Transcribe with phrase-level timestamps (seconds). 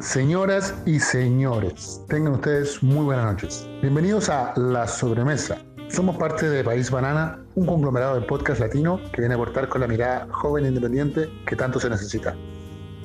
[0.00, 3.68] Señoras y señores, tengan ustedes muy buenas noches.
[3.80, 5.58] Bienvenidos a La Sobremesa.
[5.88, 9.80] Somos parte de País Banana, un conglomerado de podcast latino que viene a aportar con
[9.80, 12.36] la mirada joven e independiente que tanto se necesita.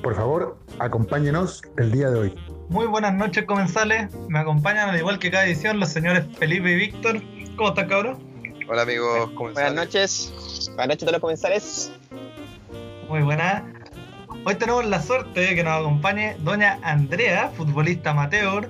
[0.02, 2.34] Por favor, acompáñenos el día de hoy.
[2.68, 4.14] Muy buenas noches, comensales.
[4.28, 7.20] Me acompañan, al igual que cada edición, los señores Felipe y Víctor.
[7.56, 8.18] ¿Cómo están, cabrón?
[8.68, 9.34] Hola, amigos.
[9.34, 10.70] Buenas noches.
[10.76, 11.92] Buenas noches a todos los comensales.
[13.08, 13.62] Muy buenas.
[14.46, 18.68] Hoy tenemos la suerte de que nos acompañe doña Andrea, futbolista amateur,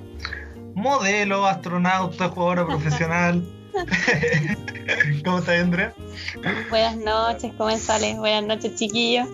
[0.73, 3.43] modelo, astronauta, jugadora profesional.
[5.25, 5.93] ¿Cómo estás, Andrea?
[6.69, 8.17] Buenas noches, comensales.
[8.17, 9.27] Buenas noches, chiquillos.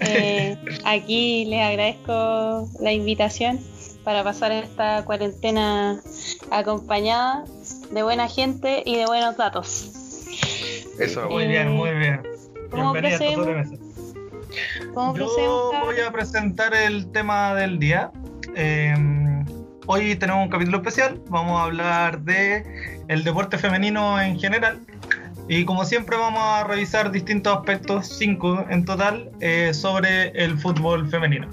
[0.00, 3.58] Eh, aquí les agradezco la invitación
[4.04, 6.00] para pasar esta cuarentena
[6.50, 7.44] acompañada
[7.90, 9.88] de buena gente y de buenos datos.
[11.00, 12.22] Eso, Muy Eh, bien, muy bien.
[12.70, 13.74] ¿cómo Bienvenida a sobremesa.
[14.94, 18.10] ¿Cómo Yo voy a presentar el tema del día.
[18.54, 18.94] Eh,
[19.86, 21.20] hoy tenemos un capítulo especial.
[21.28, 22.64] Vamos a hablar de
[23.08, 24.80] el deporte femenino en general.
[25.48, 31.08] Y como siempre vamos a revisar distintos aspectos, cinco en total, eh, sobre el fútbol
[31.08, 31.48] femenino.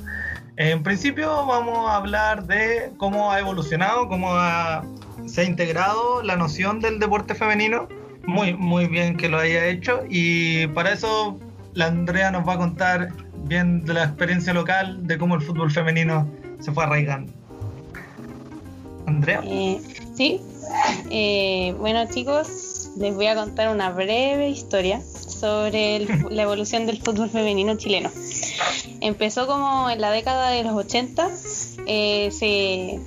[0.58, 4.84] En principio vamos a hablar de cómo ha evolucionado, cómo ha-
[5.26, 7.88] se ha integrado la noción del deporte femenino.
[8.28, 10.02] Muy, muy bien que lo haya hecho.
[10.10, 11.40] Y para eso
[11.74, 13.10] la Andrea nos va a contar
[13.46, 17.32] bien de la experiencia local, de cómo el fútbol femenino se fue arraigando.
[19.08, 19.42] Andrea.
[19.44, 19.80] Eh,
[20.16, 20.42] sí.
[21.10, 27.02] Eh, bueno, chicos, les voy a contar una breve historia sobre el- la evolución del
[27.02, 28.10] fútbol femenino chileno.
[29.02, 31.30] Empezó como en la década de los 80,
[31.88, 33.00] eh, se-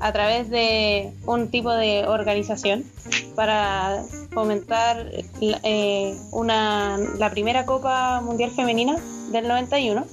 [0.00, 2.84] a través de un tipo de organización
[3.34, 8.96] para fomentar eh, una, la primera Copa Mundial Femenina
[9.30, 10.06] del 91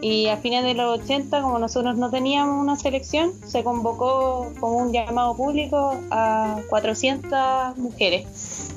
[0.00, 4.76] y a fines de los 80 como nosotros no teníamos una selección se convocó como
[4.76, 8.26] un llamado público a 400 mujeres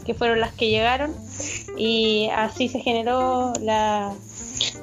[0.10, 1.14] que fueron las que llegaron.
[1.78, 4.12] Y así se generó la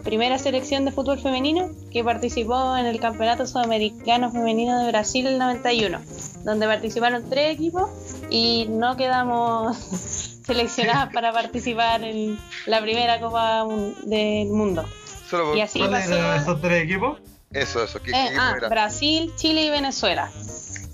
[0.04, 5.38] primera selección de fútbol femenino que participó en el Campeonato Sudamericano Femenino de Brasil del
[5.38, 5.98] 91
[6.44, 7.90] donde participaron tres equipos
[8.30, 9.76] y no quedamos
[10.46, 13.64] seleccionadas para participar en la primera Copa
[14.04, 14.84] del mundo.
[15.28, 16.14] Solo por- Y así ¿Cuáles pasó.
[16.16, 17.18] eran esos tres equipos?
[17.52, 18.00] Eso, eso.
[18.02, 18.68] ¿Qué, Eh, qué ah, era?
[18.68, 20.30] Brasil, Chile y Venezuela.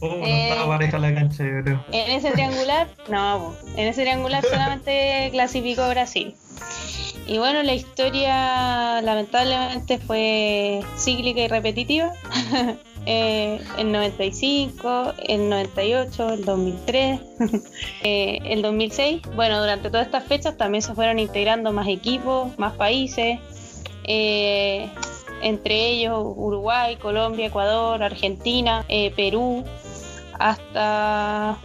[0.00, 1.84] Oh, no Eh, estaba pareja la cancha, yo creo.
[1.92, 6.34] En ese triangular, no, en ese triangular solamente clasificó Brasil.
[7.26, 12.12] Y bueno, la historia lamentablemente fue cíclica y repetitiva.
[13.04, 17.20] Eh, el 95, el 98, el 2003,
[18.02, 19.22] eh, el 2006.
[19.34, 23.40] Bueno, durante todas estas fechas también se fueron integrando más equipos, más países,
[24.04, 24.88] eh,
[25.42, 29.64] entre ellos Uruguay, Colombia, Ecuador, Argentina, eh, Perú,
[30.38, 31.58] hasta,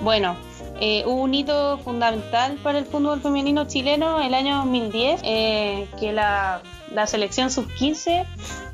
[0.00, 0.36] bueno,
[0.80, 6.12] eh, hubo un hito fundamental para el fútbol femenino chileno el año 2010, eh, que
[6.12, 6.60] la,
[6.92, 8.24] la selección sub-15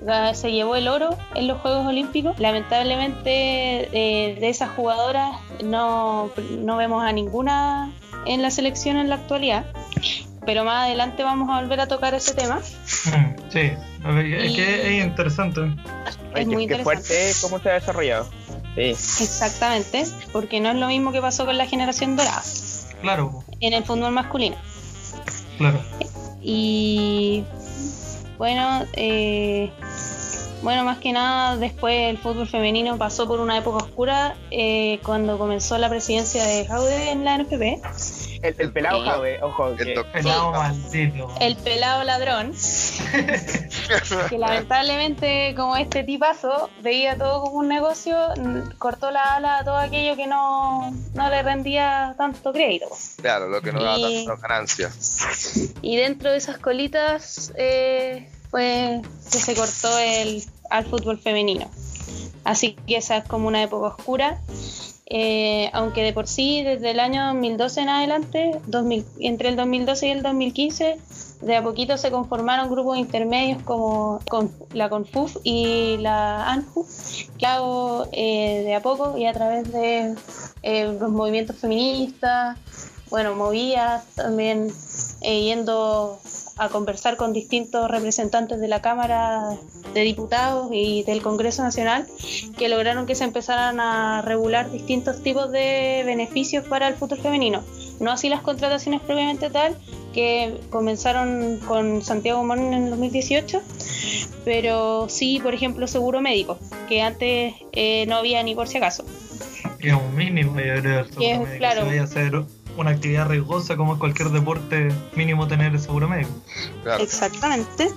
[0.04, 2.38] ga- se llevó el oro en los Juegos Olímpicos.
[2.38, 7.90] Lamentablemente eh, de esas jugadoras no, no vemos a ninguna
[8.26, 9.64] en la selección en la actualidad,
[10.46, 12.60] pero más adelante vamos a volver a tocar ese tema.
[13.06, 15.60] Mm, sí, es Y- que es interesante.
[16.34, 16.74] Es muy fuerte
[17.14, 17.14] interesante.
[17.42, 18.28] cómo se ha desarrollado.
[18.74, 18.90] Sí.
[18.90, 22.42] Exactamente, porque no es lo mismo que pasó con la generación dorada
[23.02, 24.56] Claro, en el fútbol masculino.
[25.58, 25.80] claro.
[26.42, 27.44] Y
[28.36, 29.70] bueno, eh,
[30.62, 35.38] bueno, más que nada, después el fútbol femenino pasó por una época oscura eh, cuando
[35.38, 37.80] comenzó la presidencia de Jaude en la NFP.
[38.44, 38.98] El, el pelado
[39.42, 40.12] ojo, El que doctor.
[40.12, 41.34] Pelado maldito.
[41.40, 42.52] El pelado ladrón,
[44.28, 48.16] que lamentablemente, como este tipazo, veía todo como un negocio,
[48.78, 52.88] cortó la ala a todo aquello que no, no le rendía tanto crédito.
[53.22, 55.70] Claro, lo que no da Y- tantas ganancias.
[55.80, 59.00] Y dentro de esas colitas eh, fue
[59.32, 61.70] que se cortó el, al fútbol femenino.
[62.44, 64.38] Así que esa es como una época oscura.
[65.06, 70.06] Eh, aunque de por sí, desde el año 2012 en adelante, 2000 entre el 2012
[70.06, 70.98] y el 2015,
[71.42, 74.20] de a poquito se conformaron grupos intermedios como
[74.72, 76.86] la CONFUF y la ANFU,
[77.38, 80.14] que hago eh, de a poco y a través de
[80.62, 82.58] eh, los movimientos feministas,
[83.10, 84.72] bueno, movidas también
[85.20, 86.18] eh, yendo
[86.56, 89.56] a conversar con distintos representantes de la Cámara
[89.92, 92.06] de Diputados y del Congreso Nacional
[92.56, 97.62] que lograron que se empezaran a regular distintos tipos de beneficios para el fútbol femenino.
[98.00, 99.76] No así las contrataciones propiamente tal,
[100.12, 103.60] que comenzaron con Santiago Morón en el 2018,
[104.44, 106.58] pero sí, por ejemplo, seguro médico,
[106.88, 109.04] que antes eh, no había ni por si acaso.
[109.80, 111.56] Es un mínimo, yo creo, el seguro Que es, médico.
[111.58, 111.82] claro.
[111.82, 112.44] A hacer
[112.76, 116.30] una actividad riesgosa como es cualquier deporte, mínimo tener el seguro médico.
[116.82, 117.02] Claro.
[117.02, 117.90] Exactamente.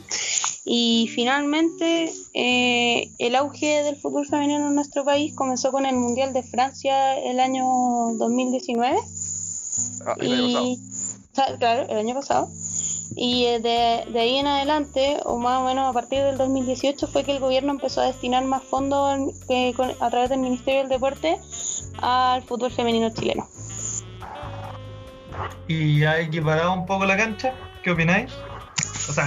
[0.66, 6.34] Y finalmente, eh, el auge del fútbol femenino en nuestro país comenzó con el Mundial
[6.34, 7.64] de Francia el año
[8.18, 8.98] 2019.
[10.06, 10.50] Ah, el.
[10.52, 10.80] Y,
[11.60, 12.50] claro, el año pasado.
[13.16, 17.08] Y eh, de, de ahí en adelante, o más o menos a partir del 2018,
[17.08, 20.40] fue que el gobierno empezó a destinar más fondos en- que con- a través del
[20.40, 21.40] Ministerio del Deporte
[22.02, 23.48] al fútbol femenino chileno.
[25.68, 27.54] ¿Y ha equiparado un poco la cancha?
[27.84, 28.32] ¿Qué opináis?
[29.10, 29.26] O sea,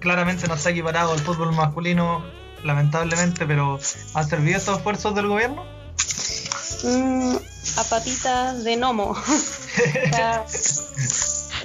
[0.00, 2.24] claramente no está equiparado al fútbol masculino,
[2.64, 3.78] lamentablemente, pero
[4.14, 5.64] ¿han servido estos esfuerzos del gobierno?
[6.84, 7.36] Mm,
[7.76, 9.14] a patitas de gnomo.
[10.10, 10.44] Sea,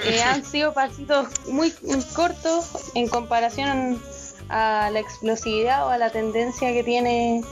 [0.03, 4.01] eh, han sido pasitos muy, muy cortos en comparación
[4.49, 7.43] a la explosividad o a la tendencia que tiene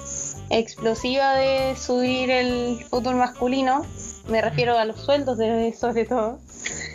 [0.50, 3.86] explosiva de subir el fútbol masculino.
[4.28, 6.40] Me refiero a los sueldos de sobre todo.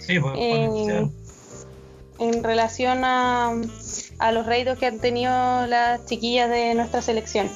[0.07, 1.11] Sí, pues, Eh, exponencial.
[2.19, 3.53] en relación a,
[4.19, 5.33] a los réditos que han tenido
[5.67, 7.49] las chiquillas de nuestra selección,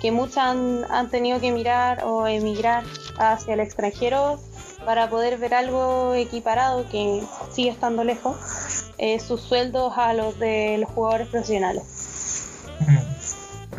[0.00, 2.84] que muchas han, han tenido que mirar o emigrar
[3.18, 4.40] hacia el extranjero
[4.84, 7.22] para poder ver algo equiparado, que
[7.52, 8.36] sigue estando lejos,
[8.96, 11.82] eh, sus sueldos a los de los jugadores profesionales.
[12.80, 13.17] Ujú.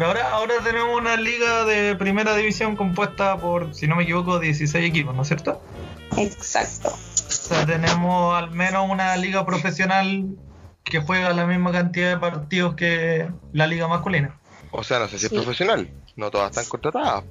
[0.06, 4.86] Ahora, ahora tenemos una liga de primera división compuesta por, si no me equivoco, 16
[4.86, 5.62] equipos, ¿no es cierto?
[6.18, 6.90] Exacto.
[6.90, 10.25] O sea, tenemos al menos una liga profesional
[10.84, 14.40] que juega la misma cantidad de partidos que la liga masculina.
[14.72, 15.36] O sea, no sé si es Sí.
[15.36, 15.90] profesional.
[16.16, 17.24] No todas están contratadas.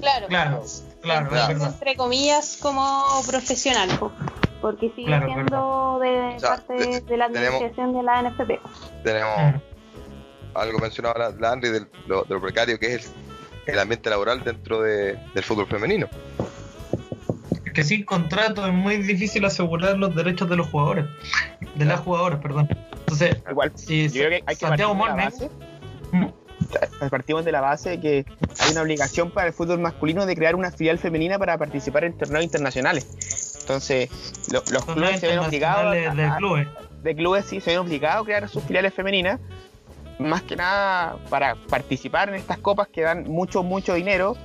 [0.00, 0.26] Claro.
[0.28, 0.62] Claro,
[1.02, 1.66] claro, verdad.
[1.72, 4.12] entre comillas como profesional, po,
[4.60, 8.20] porque sigue Claro, siendo de O sea, parte de- de, la tenemos- administración de la
[8.22, 8.60] NFP.
[9.02, 9.60] Tenemos Mm.
[10.60, 13.06] Algo mencionado la, la Andri del- lo, de lo precario que es
[13.66, 16.08] el, el ambiente laboral dentro de- del fútbol femenino.
[17.64, 21.06] Es que sin contrato es muy difícil asegurar los derechos de los jugadores,
[21.74, 22.68] de las jugadoras, perdón.
[23.00, 25.50] Entonces, Igual, si yo creo que hay que Santiago partir de la Morning,
[26.10, 28.24] base, mm, partimos de la base de que
[28.58, 32.16] hay una obligación para el fútbol masculino de crear una filial femenina para participar en
[32.18, 33.06] torneos internacionales.
[33.60, 34.08] Entonces,
[34.50, 36.68] lo- los clubes se ven obligados a- de clubes.
[37.02, 39.40] de clubes sí se ven obligados a crear sus filiales femeninas,
[40.18, 44.36] más que nada para participar en estas copas que dan mucho, mucho dinero,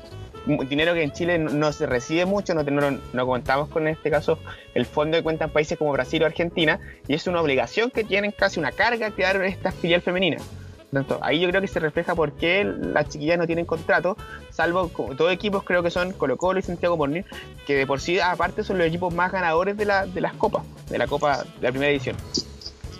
[0.46, 4.12] dinero que en Chile no, se recibe mucho, no, no, no contamos con en este
[4.12, 4.38] caso
[4.74, 8.04] el fondo de cuenta en países como Brasil o Argentina, y es una obligación que
[8.04, 10.44] tienen casi una carga crear estas filial femeninas.
[10.92, 14.16] Tanto, ahí yo creo que se refleja por qué las chiquillas no tienen contrato,
[14.52, 17.24] salvo todos equipos creo que son Colo Colo y Santiago Morning,
[17.66, 20.64] que de por sí aparte son los equipos más ganadores de, la, de las copas,
[20.90, 22.16] de la copa de la primera edición.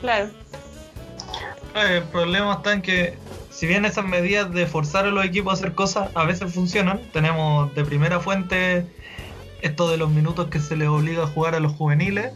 [0.02, 0.30] Claro.
[1.76, 3.18] El problema está en que,
[3.50, 7.02] si bien esas medidas de forzar a los equipos a hacer cosas a veces funcionan,
[7.12, 8.86] tenemos de primera fuente
[9.62, 12.32] esto de los minutos que se les obliga a jugar a los juveniles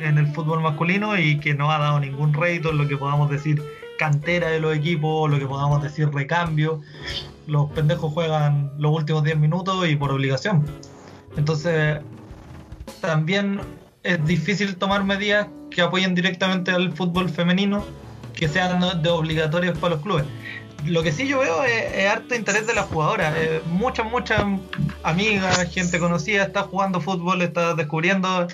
[0.00, 3.30] en el fútbol masculino y que no ha dado ningún rédito en lo que podamos
[3.30, 3.62] decir
[3.98, 6.80] cantera de los equipos, lo que podamos decir recambio.
[7.48, 10.64] Los pendejos juegan los últimos 10 minutos y por obligación.
[11.36, 11.98] Entonces,
[13.00, 13.60] también
[14.04, 17.84] es difícil tomar medidas que apoyen directamente al fútbol femenino
[18.38, 20.24] que sean de obligatorios para los clubes.
[20.84, 23.34] Lo que sí yo veo es, es harto interés de las jugadoras.
[23.36, 24.44] Eh, muchas, muchas
[25.02, 28.46] amigas, gente conocida está jugando fútbol, está descubriendo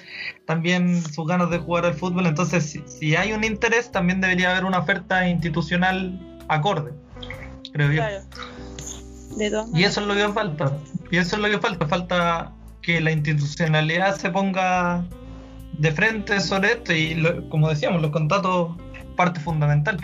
[0.46, 2.26] también sus ganas de jugar al fútbol.
[2.26, 6.92] Entonces, si, si hay un interés, también debería haber una oferta institucional acorde,
[7.72, 7.96] creo yo.
[7.96, 8.24] Claro.
[9.36, 10.72] De todas Y eso es lo que falta.
[11.10, 11.86] Y eso es lo que falta.
[11.86, 15.04] Falta que la institucionalidad se ponga
[15.72, 18.76] de frente sobre esto y, lo- como decíamos, los contratos
[19.14, 19.98] parte fundamental.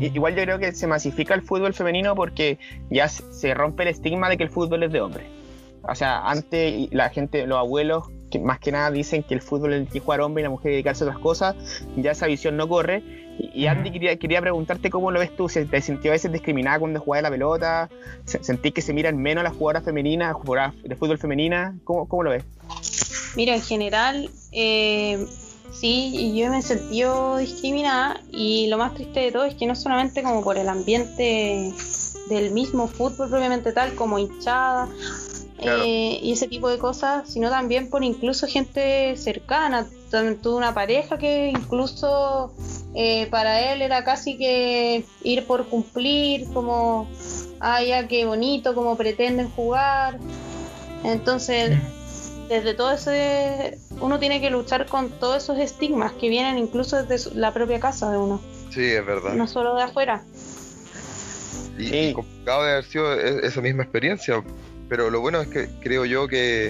[0.00, 2.58] Igual yo creo que se masifica el fútbol femenino porque
[2.90, 5.26] ya se se rompe el estigma de que el fútbol es de hombres.
[5.82, 9.40] O sea, antes y la gente, los abuelos, que más que nada dicen que el
[9.40, 11.54] fútbol es que jugar hombre y la mujer dedicarse a otras cosas,
[11.96, 13.02] ya esa visión no corre.
[13.54, 16.80] Y, Andy, quería, quería preguntarte cómo lo ves tú, si te sentís a veces discriminada
[16.80, 17.88] cuando jugás la pelota,
[18.24, 22.24] Se- sentís que se miran menos las jugadoras femeninas, jugadoras de fútbol femenina, ¿cómo, cómo
[22.24, 22.44] lo ves?
[23.36, 25.24] Mira, en general, eh,
[25.72, 29.74] sí, yo me he sentido discriminada y lo más triste de todo es que no
[29.74, 31.72] solamente como por el ambiente
[32.28, 34.88] del mismo fútbol propiamente tal, como hinchada
[35.60, 35.82] Claro.
[35.82, 39.86] eh, y ese tipo de cosas, sino también por incluso gente cercana.
[40.10, 42.52] También Tuve una pareja que incluso
[42.94, 47.08] eh, para él era casi que ir por cumplir, como,
[47.60, 50.18] ah, ya qué bonito, como pretenden jugar.
[51.04, 51.76] Entonces,
[52.48, 57.18] desde todo ese uno tiene que luchar con todos esos estigmas que vienen incluso desde
[57.18, 58.40] su- la propia casa de uno,
[58.70, 59.34] Sí, es verdad.
[59.34, 60.22] no solo de afuera.
[61.78, 61.96] Y, Sí.
[61.96, 64.42] y complicado de haber sido e- esa misma experiencia.
[64.88, 66.68] Pero lo bueno es que creo yo que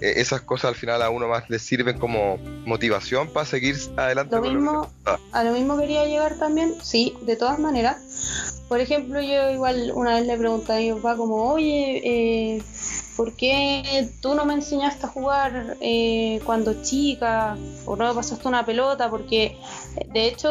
[0.00, 4.34] eh, esas cosas al final a uno más le sirven como motivación para seguir adelante.
[4.36, 5.18] Lo mismo, gusta.
[5.32, 8.62] a lo mismo quería llegar también, sí, de todas maneras.
[8.68, 12.62] Por ejemplo, yo igual una vez le pregunté a mi papá como, oye, eh,
[13.20, 17.54] ¿por qué tú no me enseñaste a jugar eh, cuando chica?
[17.84, 19.10] ¿O no me pasaste una pelota?
[19.10, 19.58] Porque,
[20.06, 20.48] de hecho,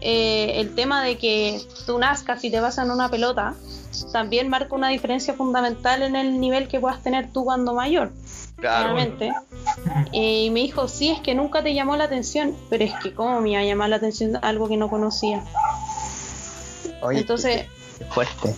[0.00, 3.54] eh, el tema de que tú nazcas y te pasan una pelota
[4.12, 8.10] también marca una diferencia fundamental en el nivel que puedas tener tú cuando mayor.
[8.56, 9.32] Claro, claramente.
[10.10, 13.14] Eh, y me dijo, sí, es que nunca te llamó la atención, pero es que
[13.14, 15.44] cómo me iba a llamar la atención algo que no conocía.
[17.00, 17.66] Oye, Entonces,
[17.96, 18.56] qué fuerte.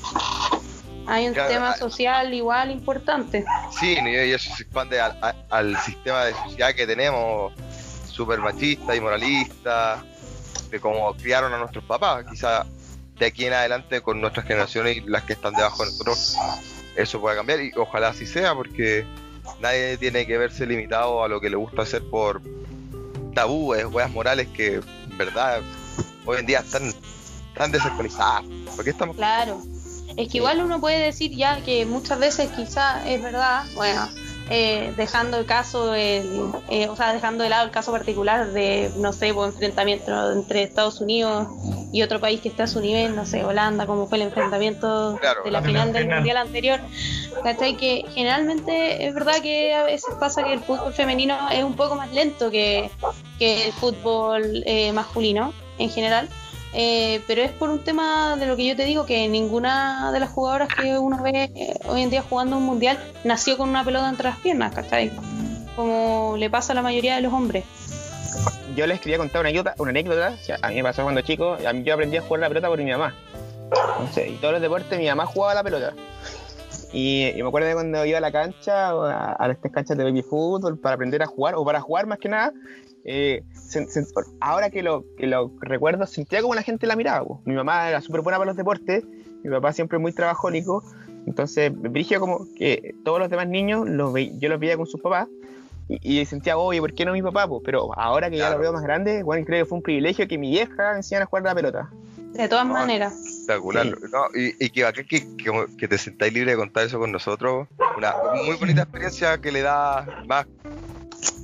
[1.06, 1.76] Hay un Claro, tema ah.
[1.76, 3.44] social igual importante.
[3.78, 7.52] Sí, y eso se expande al, sistema de sociedad que tenemos,
[8.06, 10.04] súper machista y moralista,
[10.70, 12.24] de cómo criaron a nuestros papás.
[12.30, 12.66] Quizá
[13.18, 16.36] de aquí en adelante con nuestras generaciones y las que están debajo de nosotros,
[16.96, 19.06] eso pueda cambiar y ojalá así sea, porque
[19.60, 22.40] nadie tiene que verse limitado a lo que le gusta hacer por
[23.34, 25.60] tabúes, weas morales que en verdad
[26.24, 26.92] hoy en día están
[27.54, 28.44] tan desactualizadas.
[28.74, 29.16] ¿Por qué estamos?
[29.16, 29.62] Claro.
[30.16, 34.08] Es que igual uno puede decir ya que muchas veces quizá es verdad, bueno,
[34.50, 38.90] eh, dejando el caso, el, eh, o sea, dejando de lado el caso particular de,
[38.96, 41.48] no sé, pues, enfrentamiento entre Estados Unidos
[41.92, 45.16] y otro país que está a su nivel, no sé, Holanda, como fue el enfrentamiento
[45.18, 46.80] Claro, de la la final final, del mundial anterior.
[47.42, 47.76] ¿Cachai?
[47.76, 51.94] Que generalmente es verdad que a veces pasa que el fútbol femenino es un poco
[51.94, 52.90] más lento que,
[53.38, 56.28] que el fútbol eh, masculino en general.
[56.76, 60.18] Eh, pero es por un tema de lo que yo te digo, que ninguna de
[60.18, 63.84] las jugadoras que uno ve eh, hoy en día jugando un mundial nació con una
[63.84, 65.12] pelota entre las piernas, ¿cachai?
[65.76, 67.64] Como le pasa a la mayoría de los hombres.
[68.74, 71.56] Yo les quería contar una anécdota, a mí me pasó cuando chico.
[71.84, 73.14] Yo aprendí a jugar la pelota por mi mamá.
[74.00, 75.94] No sé, y todos los deportes mi mamá jugaba la pelota.
[76.92, 80.22] Y, me acuerdo de cuando iba a la cancha, a, a estas canchas de baby
[80.22, 82.52] fútbol, para aprender a jugar, o para jugar más que nada,
[83.04, 83.42] eh,
[84.40, 87.24] ahora que lo, que lo recuerdo, sentía como la gente la miraba.
[87.26, 87.42] po.
[87.44, 89.04] Mi mamá era súper buena para los deportes,
[89.42, 90.82] mi papá siempre muy trabajólico,
[91.26, 95.00] entonces Brigio como que todos los demás niños, los ve- yo los veía con sus
[95.00, 95.28] papás,
[95.88, 97.46] y, y sentía, oye, ¿por qué no mi papá?
[97.46, 97.62] po?
[97.62, 98.56] Pero ahora que ya Claro.
[98.56, 101.24] lo veo más grande, bueno, creo que fue un privilegio que mi vieja me enseñara
[101.24, 101.90] a jugar la pelota.
[102.32, 103.12] De todas No, maneras.
[103.26, 103.86] Espectacular.
[103.86, 103.92] Sí.
[104.10, 107.68] No, y, y que que, que, que te sentáis libre de contar eso con nosotros.
[107.96, 108.14] Una
[108.46, 110.46] muy bonita experiencia que le da más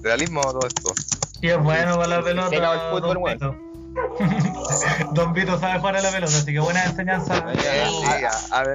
[0.03, 0.95] realismo a todo esto.
[1.40, 2.75] Y es bueno para la Se pelota.
[2.75, 3.25] el fútbol, Don.
[3.25, 3.70] Vito.
[5.12, 7.44] Don Vito sabe jugar a la pelota, así que buena enseñanza.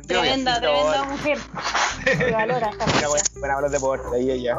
[0.07, 1.37] Tremenda, tremenda mujer.
[2.05, 2.71] Se valora
[3.39, 4.57] buena, buena deportes, ahí ella.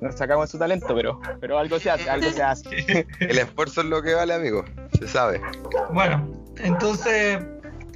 [0.00, 3.06] Nos sacamos su talento, pero, pero algo se hace, algo se hace.
[3.20, 4.64] El esfuerzo es lo que vale, amigo.
[4.98, 5.40] Se sabe.
[5.92, 6.28] Bueno,
[6.58, 7.38] entonces,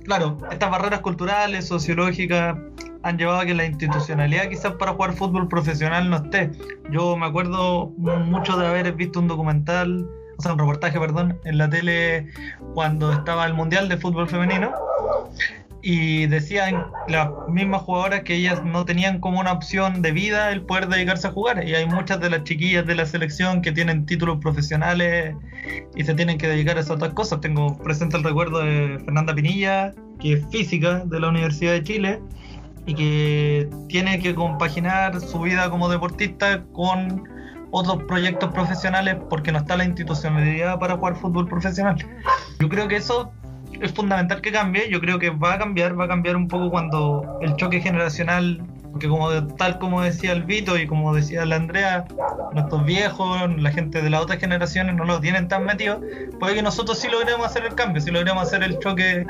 [0.04, 2.56] claro, estas barreras culturales, sociológicas,
[3.02, 6.52] han llevado a que la institucionalidad quizás para jugar fútbol profesional no esté.
[6.90, 10.06] Yo me acuerdo mucho de haber visto un documental,
[10.38, 12.28] o sea, un reportaje, perdón, en la tele
[12.75, 14.73] cuando estaba el Mundial de Fútbol Femenino.
[15.85, 20.62] Y decían las mismas jugadoras que ellas no tenían como una opción de vida el
[20.62, 21.66] poder dedicarse a jugar.
[21.66, 25.35] Y hay muchas de las chiquillas de la selección que tienen títulos profesionales
[25.97, 27.40] y se tienen que dedicar a esas otras cosas.
[27.40, 32.21] Tengo presente el recuerdo de Fernanda Pinilla, que es física de la Universidad de Chile
[32.87, 37.25] y que tiene que compaginar su vida como deportista con
[37.71, 41.97] otros proyectos profesionales porque no está la institucionalidad para jugar fútbol profesional.
[42.59, 43.33] Yo creo que eso
[43.81, 46.71] es fundamental que cambie, yo creo que va a cambiar, va a cambiar un poco
[46.71, 48.62] cuando el choque generacional,
[48.93, 52.05] porque como tal como decía el Vito y como decía la Andrea,
[52.53, 56.01] nuestros viejos, la gente de las otras generaciones no lo tienen tan metido,
[56.39, 59.25] puede que nosotros sí logremos hacer el cambio, sí logremos hacer el choque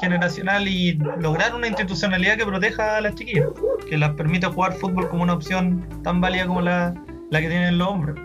[0.00, 3.48] generacional y lograr una institucionalidad que proteja a las chiquillas,
[3.88, 6.94] que las permita jugar fútbol como una opción tan válida como la,
[7.30, 8.16] la que tienen los hombres.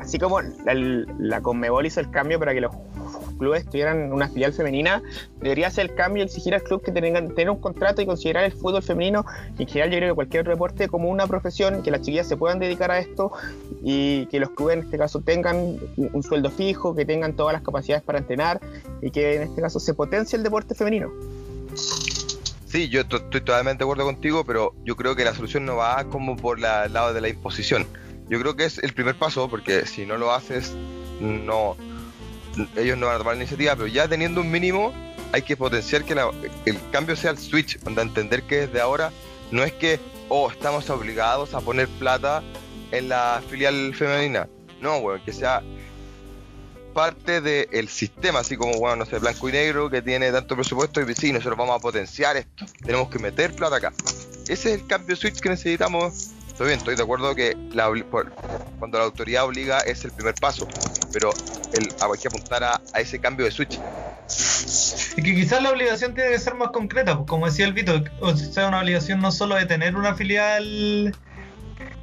[0.00, 0.74] Así como la,
[1.18, 2.72] la Conmebol hizo el cambio para que los
[3.40, 5.02] clubes tuvieran una filial femenina,
[5.40, 8.52] debería hacer el cambio exigir al club que tengan tener un contrato y considerar el
[8.52, 9.24] fútbol femenino
[9.58, 12.58] en general yo creo que cualquier deporte como una profesión, que las chiquillas se puedan
[12.58, 13.32] dedicar a esto
[13.82, 15.56] y que los clubes en este caso tengan
[15.96, 18.60] un, sueldo fijo, que tengan todas las capacidades para entrenar
[19.02, 21.10] y que en este caso se potencie el deporte femenino.
[22.66, 25.76] Sí, yo to- estoy totalmente de acuerdo contigo, pero yo creo que la solución no
[25.76, 27.86] va como por el lado de la imposición.
[28.28, 30.72] Yo creo que es el primer paso, porque si no lo haces,
[31.20, 31.76] no
[32.76, 34.92] ellos no van a tomar la iniciativa, pero ya teniendo un mínimo,
[35.32, 36.30] hay que potenciar que la-
[36.66, 39.10] el cambio sea el switch, para entender que desde ahora
[39.50, 42.42] no es que, oh, estamos obligados a poner plata
[42.92, 44.48] en la filial femenina.
[44.80, 45.62] No, weón, que sea
[46.94, 51.00] parte del sistema, así como, bueno, no sé, blanco y negro, que tiene tanto presupuesto
[51.00, 53.92] y sí, nosotros vamos a potenciar esto, tenemos que meter plata acá.
[54.48, 56.30] Ese es el cambio switch que necesitamos.
[56.60, 57.90] Estoy bien, estoy de acuerdo que la,
[58.78, 60.68] cuando la autoridad obliga es el primer paso,
[61.10, 61.32] pero
[61.72, 63.80] el, hay que apuntar a, ese cambio de switch.
[65.16, 68.04] Y que quizás la obligación tiene que ser más concreta, pues, como decía el Vito,
[68.20, 71.16] o sea, una obligación no solo de tener una filial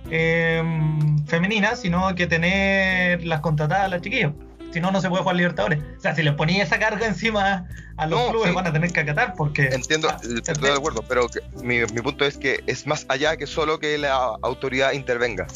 [0.09, 4.31] em, femenina, sino que tener las contratadas las chiquillas
[4.77, 5.79] si no, no se puede jugar Libertadores.
[5.97, 7.65] O sea, si les ponía esa carga encima
[7.97, 9.65] a los clubes, van a tener que acatar porque.
[9.71, 11.27] Entiendo, ah, estoy de acuerdo, pero
[11.63, 15.47] mi, punto es que es más allá que solo que la autoridad intervenga.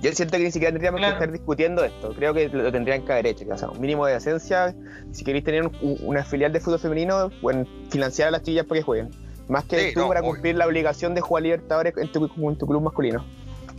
[0.00, 2.14] Yo siento que ni siquiera tendríamos que estar discutiendo esto.
[2.14, 3.44] Creo que lo tendrían que haber hecho.
[3.50, 4.74] O sea, un mínimo de esencia.
[5.12, 8.84] Si queréis tener una filial de fútbol femenino, bueno, financiar a las chillas para que
[8.84, 9.10] jueguen.
[9.48, 12.82] Más que tú para cumplir la obligación de jugar Libertadores en tu, en tu club
[12.82, 13.22] masculino.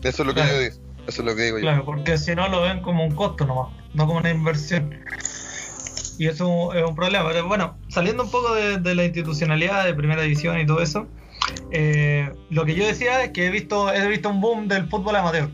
[0.03, 0.75] Eso es lo que yo digo.
[1.07, 3.73] Eso es lo que digo claro, porque si no lo ven como un costo nomás,
[3.93, 4.99] no como una inversión.
[6.17, 7.27] Y eso es un problema.
[7.27, 11.07] Pero bueno, saliendo un poco de, la institucionalidad de primera división y todo eso,
[11.71, 15.15] eh, lo que yo decía es que he visto, he visto un boom del fútbol
[15.15, 15.49] amateur.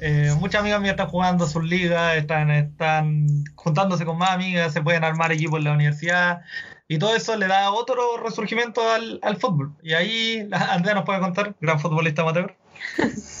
[0.00, 4.82] Eh, muchas amigas mías están jugando sus ligas, están, están juntándose con más amigas, se
[4.82, 6.42] pueden armar equipos en la universidad
[6.86, 9.72] y todo eso le da otro resurgimiento al, al fútbol.
[9.82, 12.54] Y ahí Andrea nos puede contar, gran futbolista amateur.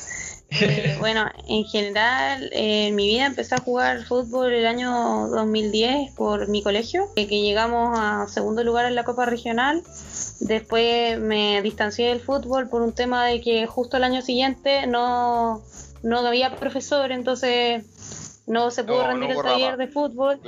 [0.50, 6.48] Eh, bueno, en general, en mi vida empecé a jugar fútbol el año 2010 por
[6.48, 9.82] mi colegio, que llegamos a segundo lugar en la Copa Regional.
[10.40, 15.62] Después me distancié del fútbol por un tema de que justo el año siguiente no,
[16.02, 17.84] no había profesor, entonces
[18.46, 20.40] no se pudo rendir el taller de fútbol.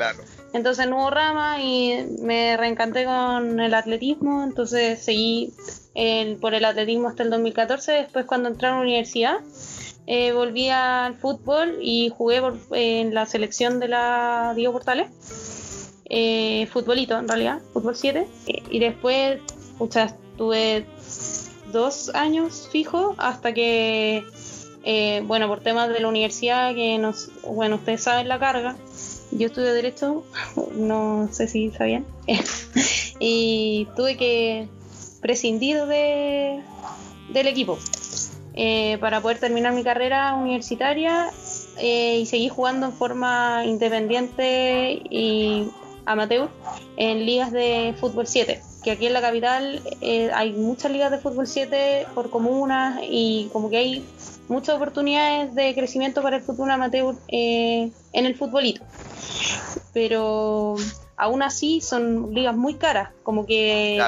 [0.53, 5.53] Entonces no hubo rama y me reencanté con el atletismo, entonces seguí
[6.41, 7.93] por el atletismo hasta el 2014.
[7.93, 9.39] Después cuando entré a la universidad
[10.11, 15.11] eh, volví al fútbol y jugué en la selección de la Diego Portales.
[16.07, 18.27] Eh, futbolito en realidad, fútbol 7.
[18.47, 19.39] Eh, y después,
[19.91, 20.87] sea, estuve
[21.75, 24.25] dos años fijo hasta que,
[25.27, 28.77] bueno, por temas de la universidad, que nos, bueno, ustedes saben la carga.
[29.31, 30.25] Yo estudio Derecho,
[30.75, 32.07] no sé si sabían.
[33.21, 34.69] y tuve que
[35.21, 36.63] prescindir de,
[37.31, 37.79] del equipo.
[38.61, 41.31] Eh, para poder terminar mi carrera universitaria
[41.77, 45.71] eh, y seguir jugando en forma independiente y
[46.05, 46.49] amateur
[46.97, 48.61] en ligas de fútbol 7.
[48.83, 53.49] Que aquí en la capital eh, hay muchas ligas de fútbol 7 por comunas y
[53.53, 54.05] como que hay
[54.49, 58.83] muchas oportunidades de crecimiento para el fútbol amateur en el futbolito.
[59.93, 60.75] Pero
[61.17, 64.03] aún así son ligas muy caras, como que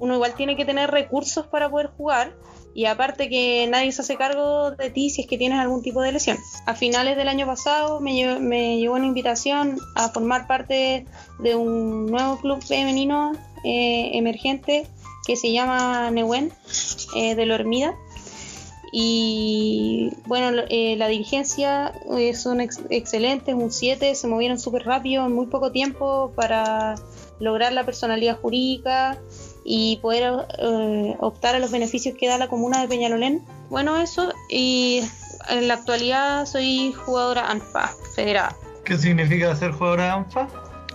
[0.00, 2.32] uno igual tiene que tener recursos para poder jugar
[2.76, 6.02] y aparte que nadie se hace cargo de ti si es que tienes algún tipo
[6.02, 6.36] de lesión.
[6.66, 11.06] A finales del año pasado me, llegó una invitación a formar parte
[11.38, 13.32] de un nuevo club femenino
[13.64, 14.86] eh, emergente
[15.26, 16.52] que se llama Neuen
[17.16, 17.94] eh, de Lormida.
[18.92, 21.94] Y bueno, eh, la dirigencia
[22.34, 26.96] son ex excelentes, un 7, se movieron súper rápido en muy poco tiempo para
[27.40, 29.18] lograr la personalidad jurídica
[29.68, 33.42] y poder eh, optar a los beneficios que da la comuna de Peñalolén.
[33.68, 35.02] Bueno, eso, y
[35.48, 38.56] en la actualidad soy jugadora ANFA, federada.
[38.84, 40.48] ¿Qué significa ser jugadora ANFA?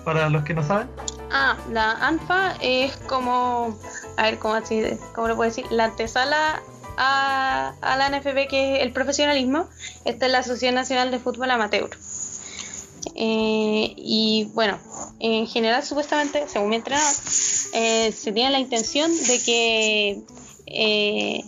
[0.05, 0.87] Para los que no saben.
[1.31, 3.77] Ah, la ANFA es como,
[4.15, 4.81] a ver, ¿cómo, así,
[5.13, 5.65] cómo lo puedo decir?
[5.69, 6.61] La antesala
[6.97, 9.67] a, a la NFP, que es el profesionalismo.
[10.05, 11.89] Esta es la Asociación Nacional de Fútbol Amateur.
[13.15, 14.77] Eh, y bueno,
[15.19, 17.13] en general, supuestamente, según mi entrenador,
[17.73, 20.21] eh, se tiene la intención de que
[20.67, 21.43] eh,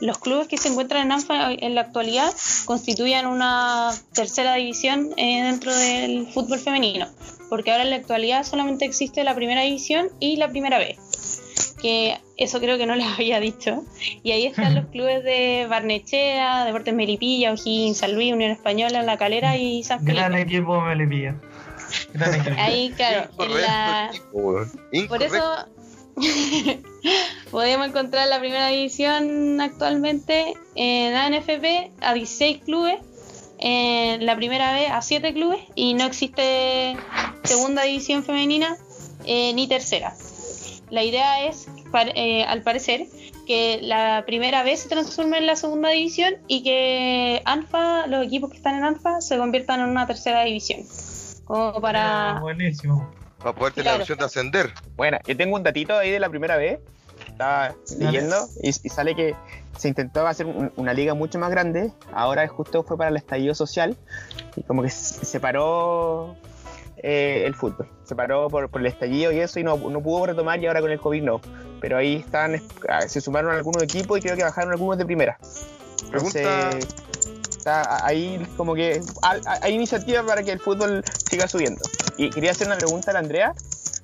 [0.00, 2.32] los clubes que se encuentran en ANFA en la actualidad
[2.64, 7.08] constituyan una tercera división dentro del fútbol femenino,
[7.48, 10.96] porque ahora en la actualidad solamente existe la primera división y la primera B
[11.80, 13.84] que eso creo que no les había dicho.
[14.22, 19.16] Y ahí están los clubes de Barnechea, Deportes Melipilla, O'Higgins, San Luis, Unión Española, La
[19.16, 20.14] Calera y San Felipe.
[20.14, 21.36] Gran equipo Melipilla.
[22.58, 23.30] Ahí, claro,
[25.08, 25.66] por eso
[27.50, 32.98] podemos encontrar la primera división actualmente en ANFP a 16 clubes,
[33.58, 36.96] en la primera vez a 7 clubes y no existe
[37.44, 38.76] segunda división femenina
[39.24, 40.14] eh, ni tercera.
[40.90, 41.68] La idea es,
[42.14, 43.06] eh, al parecer,
[43.46, 48.50] que la primera vez se transforme en la segunda división y que ANFA, los equipos
[48.50, 50.80] que están en ANFA, se conviertan en una tercera división.
[51.50, 52.38] Como para.
[52.40, 53.10] buenísimo.
[53.38, 54.72] Para poder tener la opción de ascender.
[54.96, 56.78] Bueno, yo tengo un datito ahí de la primera vez.
[57.26, 59.34] estaba leyendo y, y sale que
[59.78, 61.90] se intentó hacer un- una liga mucho más grande.
[62.12, 63.96] Ahora justo fue para el estallido social
[64.56, 66.36] y como que se separó
[67.02, 67.88] eh, el fútbol.
[68.04, 70.80] Se paró por, por el estallido y eso y no, no pudo retomar y ahora
[70.82, 71.40] con el COVID no.
[71.80, 75.06] Pero ahí están, es- ah, se sumaron algunos equipos y creo que bajaron algunos de
[75.06, 75.38] primera.
[76.04, 81.84] Entonces, Pregunta- está ahí como que hay, iniciativa para que el fútbol siga subiendo.
[82.16, 83.54] Y quería hacer una pregunta a la Andrea.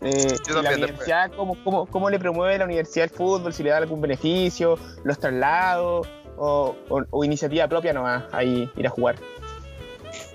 [0.03, 3.53] Eh, Yo la universidad, ¿cómo, cómo, cómo le promueve la universidad el fútbol?
[3.55, 8.87] Si le da algún beneficio, los traslados o, o- o iniciativa propia nomás ahí ir
[8.87, 9.17] a jugar.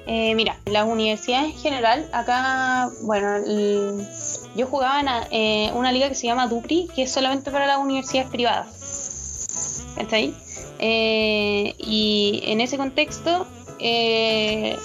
[0.07, 4.07] Eh, mira, las universidades en general, acá, bueno, el-
[4.55, 7.77] yo jugaba en eh, una liga que se llama Dupri, que es solamente para las
[7.77, 9.93] universidades privadas.
[9.95, 10.33] ¿Cachai?
[10.81, 13.47] Eh, y en ese contexto,
[13.79, 14.75] eh,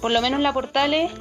[0.00, 1.12] por lo menos la Portales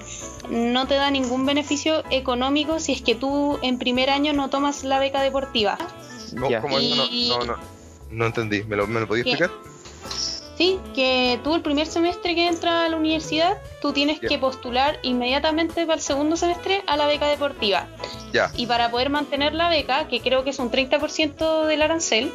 [0.49, 4.83] no te da ningún beneficio económico si es que tú en primer año no tomas
[4.83, 5.77] la beca deportiva.
[6.33, 6.61] ¿Cómo, Ya.
[6.61, 7.07] cómo eso?
[7.29, 7.55] No, no, no,
[8.11, 8.63] no entendí.
[8.63, 9.51] ¿Me lo, me lo podías explicar?
[10.57, 14.99] Sí, que tú el primer semestre que entras a la universidad, tú tienes que postular
[15.01, 17.87] inmediatamente para el segundo semestre a la beca deportiva.
[18.31, 18.51] Ya.
[18.55, 22.31] Y para poder mantener la beca, que creo que es un 30% del arancel,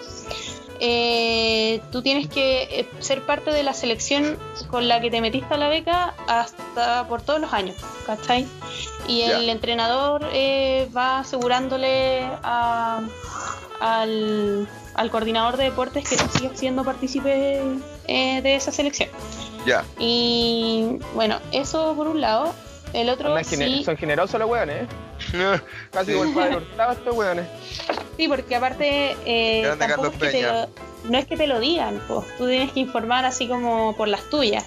[0.81, 4.37] eh, tú tienes que eh, ser parte de la selección
[4.69, 8.47] con la que te metiste a la beca hasta por todos los años, ¿cachai?
[9.07, 13.01] Y el entrenador eh, va asegurándole a-
[13.81, 17.63] al, al coordinador de deportes que tú sigas siendo partícipe
[18.07, 19.09] eh, de esa selección.
[19.67, 19.85] Ya.
[19.99, 22.55] Y bueno, eso por un lado.
[22.95, 24.87] El otro gener- sí, Son generosos los weones, ¿eh?
[25.93, 26.19] Casi Sí.
[26.19, 27.47] como el padre Hurtado estos weones.
[28.19, 29.63] Sí, porque aparte eh,
[29.95, 30.43] tampoco es que te
[31.05, 34.09] lo- no es que te lo digan, pues, tú tienes que informar así como por
[34.09, 34.65] las tuyas.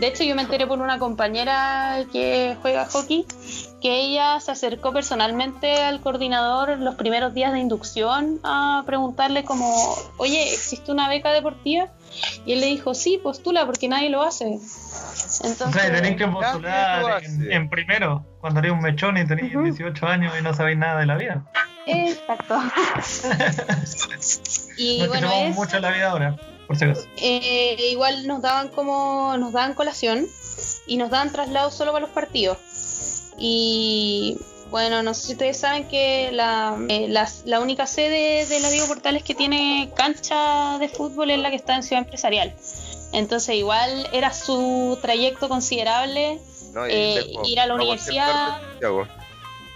[0.00, 3.26] De hecho, yo me enteré por una compañera que juega hockey
[3.82, 9.94] que ella se acercó personalmente al coordinador los primeros días de inducción a preguntarle como,
[10.16, 11.88] oye, ¿existe una beca deportiva?
[12.46, 14.58] Y él le dijo, sí, postula porque nadie lo hace.
[15.42, 19.64] O Entonces, sea, tenéis que postular en, primero, cuando eres un mechón y tenéis Ujú.
[19.64, 21.44] 18 años y no sabéis nada de la vida.
[21.86, 22.58] Exacto.
[24.76, 27.02] y bueno, es, mucho la vida ahora, por si acaso.
[27.20, 30.26] eh, igual nos daban como, nos daban colación
[30.86, 32.58] y nos daban traslados solo para los partidos.
[33.38, 34.38] Y
[34.70, 38.70] bueno, no sé si ustedes saben que la, eh, las- la única sede de la
[38.70, 42.54] Diego Portales que tiene cancha de fútbol es la que está en Ciudad Empresarial.
[43.14, 46.40] Entonces igual era su trayecto considerable
[46.72, 48.58] No, y Eh, lejos, ir a la no universidad.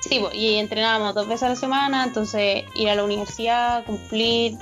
[0.00, 4.56] Sí, y entrenábamos dos veces a la semana, entonces ir a la universidad, cumplir,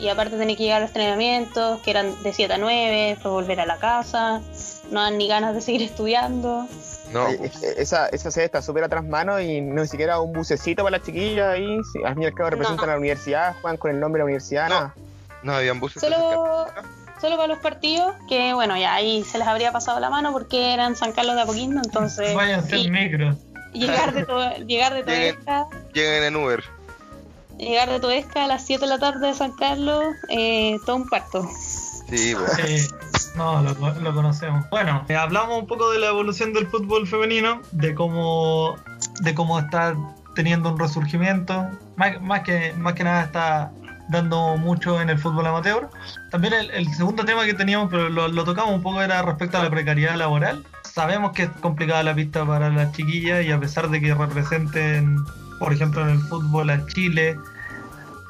[0.00, 3.32] y aparte tener que llegar a los entrenamientos, que eran de 7 a 9, después
[3.32, 4.40] volver a la casa,
[4.90, 6.66] no dan ni ganas de seguir estudiando.
[7.12, 10.82] No, Eh, Esa, esa sede está súper atrás mano y no ni siquiera un bucecito
[10.82, 11.78] para las chiquillas ahí.
[12.04, 12.92] Al fin y al cabo representan No.
[12.92, 14.74] a la universidad, juegan con el nombre de la universidad, No.
[14.74, 14.94] nada.
[15.44, 16.02] no habían buses.
[16.02, 16.66] Solo,
[17.20, 20.72] solo para los partidos, que bueno, ya ahí se les habría pasado la mano porque
[20.72, 23.36] eran San Carlos de Apoquindo, entonces Váyanse y- en micro.
[23.72, 25.02] llegar de, to- llegar de.
[25.02, 26.64] Toesca, Lleguen en Uber.
[27.58, 31.08] llegar de Toesca a las 7 de la tarde de San Carlos, eh, todo un
[31.08, 31.48] parto.
[32.08, 32.88] Sí, pues.
[32.88, 32.94] Sí,
[33.36, 34.68] no, lo, lo conocemos.
[34.70, 38.76] Bueno, eh, hablamos un poco de la evolución del fútbol femenino, de cómo,
[39.20, 39.94] de cómo está
[40.34, 41.68] teniendo un resurgimiento.
[41.96, 43.70] Más, más que, más que nada está
[44.10, 45.88] dando mucho en el fútbol amateur.
[46.30, 49.62] También el, el segundo tema que teníamos, pero lo, tocamos un poco, era respecto a
[49.62, 50.64] la precariedad laboral.
[50.84, 55.18] Sabemos que es complicada la pista para las chiquillas y a pesar de que representen,
[55.58, 57.36] por ejemplo, en el fútbol a Chile,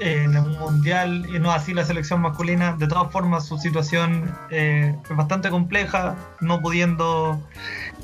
[0.01, 2.77] en un mundial y no así la selección masculina.
[2.79, 7.41] De todas formas, su situación eh, es bastante compleja, no pudiendo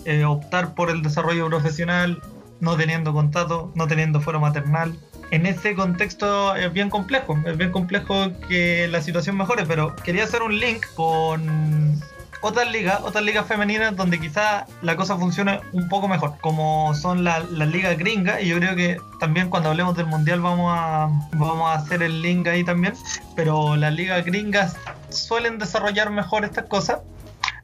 [0.04, 2.22] eh, optar por el desarrollo profesional,
[2.60, 4.98] no teniendo contrato, no teniendo fuero maternal.
[5.30, 10.24] En ese contexto es bien complejo, es bien complejo que la situación mejore, pero quería
[10.24, 12.00] hacer un link con
[12.42, 17.24] otras ligas, otras ligas femeninas donde quizá la cosa funcione un poco mejor, como son
[17.24, 21.08] la- las ligas gringas, y yo creo que también cuando hablemos del mundial vamos a,
[21.32, 22.94] vamos a hacer el link ahí también,
[23.34, 24.76] pero las ligas gringas
[25.08, 26.98] suelen desarrollar mejor estas cosas.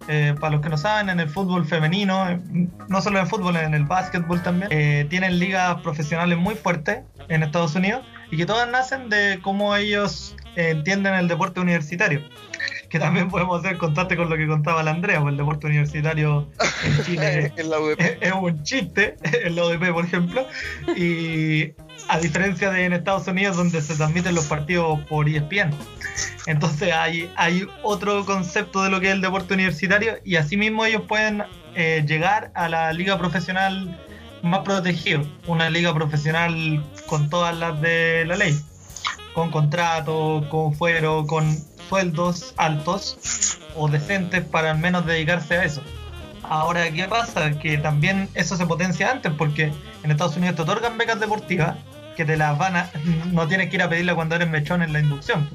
[0.09, 2.41] Eh, para los que no saben, en el fútbol femenino, eh,
[2.89, 7.01] no solo en el fútbol, en el básquetbol también, eh, tienen ligas profesionales muy fuertes
[7.29, 12.23] en Estados Unidos y que todas nacen de cómo ellos eh, entienden el deporte universitario
[12.93, 16.47] que también podemos hacer contraste con lo que contaba la Andrea, pues el deporte universitario
[16.85, 18.01] en Chile en la UDP.
[18.01, 20.47] es, es un chiste, en la ODP por ejemplo,
[20.95, 21.73] y
[22.09, 25.71] a diferencia de en Estados Unidos donde se transmiten los partidos por ESPN.
[26.47, 31.03] Entonces hay, hay otro concepto de lo que es el deporte universitario y asimismo ellos
[31.09, 33.99] pueden eh, llegar a la liga profesional
[34.43, 38.55] más protegida, una liga profesional con todas las de la ley.
[39.33, 41.57] con contrato, con fuero, con
[41.93, 45.83] sueldos altos o decentes para al menos dedicarse a eso.
[46.43, 47.59] Ahora, ¿qué pasa?
[47.59, 49.71] Que también eso se potencia antes porque
[50.03, 51.77] en Estados Unidos te otorgan becas deportivas
[52.17, 52.91] que te las van a...
[53.33, 55.51] No tienes que ir a pedirla cuando eres mechón en la inducción.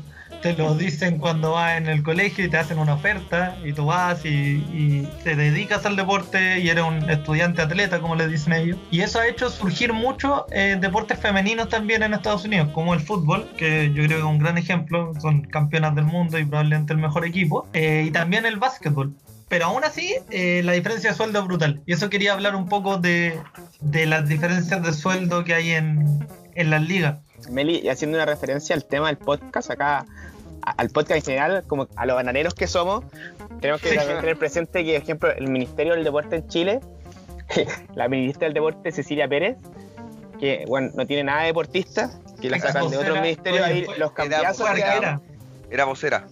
[0.48, 3.88] Te lo dicen cuando vas en el colegio y te hacen una oferta y tú
[3.88, 8.78] vas y, te dedicas al deporte y eres un estudiante atleta, como le dicen ellos.
[8.90, 13.02] Y eso ha hecho surgir mucho eh, deportes femeninos también en Estados Unidos, como el
[13.02, 16.94] fútbol, que yo creo que es un gran ejemplo, son campeonas del mundo y probablemente
[16.94, 19.14] el mejor equipo, eh, y también el básquetbol.
[19.50, 21.82] Pero aún así, eh, la diferencia de sueldo es brutal.
[21.86, 23.38] Y eso quería hablar un poco de,
[23.82, 27.18] de las diferencias de sueldo que hay en, en las ligas.
[27.50, 30.06] Meli, haciendo una referencia al tema del podcast, acá,
[30.72, 33.04] al podcast en general, como a los bananeros que somos,
[33.62, 36.80] tenemos que también tener presente que, por ejemplo, el Ministerio del Deporte en Chile,
[37.96, 39.58] la ministra del Deporte, Cecilia Pérez,
[40.40, 44.12] que bueno, no tiene nada de deportista, que la sacan de otros ministerios, ahí los
[44.12, 45.22] cambiazos era era-
[45.70, 46.28] Era vocera.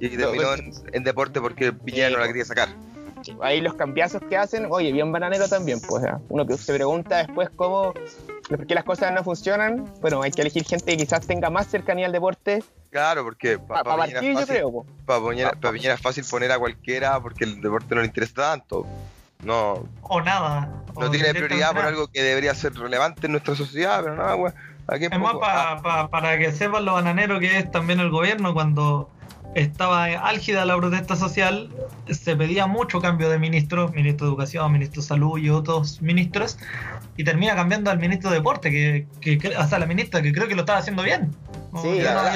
[0.00, 2.68] Y terminó en, en deporte porque Piñera no la quería sacar.
[3.42, 7.50] Ahí los cambiazos que hacen, oye, bien bananero también, pues uno que se pregunta después
[7.56, 7.92] cómo,
[8.48, 11.66] por qué las cosas no funcionan, bueno, hay que elegir gente que quizás tenga más
[11.68, 14.86] cercanía al deporte, Claro, porque para para Piñera, partir es yo fácil- creo, pues.
[15.60, 18.86] pa' Piñera- es fácil poner a cualquiera porque el deporte no le interesa tanto.
[19.44, 20.68] No, o nada.
[20.98, 24.34] no o tiene prioridad por algo que debería ser relevante en nuestra sociedad, pero nada,
[24.34, 24.54] weón.
[24.88, 28.00] Aquí Es más, poco- pa- ah, pa- para que sepan lo bananero que es también
[28.00, 29.10] el gobierno, cuando
[29.60, 31.68] estaba álgida la protesta social,
[32.10, 36.58] se pedía mucho cambio de ministros, ministro de Educación, ministro de Salud y otros ministros,
[37.16, 40.32] y termina cambiando al ministro de Deporte, que, que, que- o sea, la ministra, que
[40.32, 41.34] creo que lo estaba haciendo bien.
[41.82, 42.32] Sí, la-.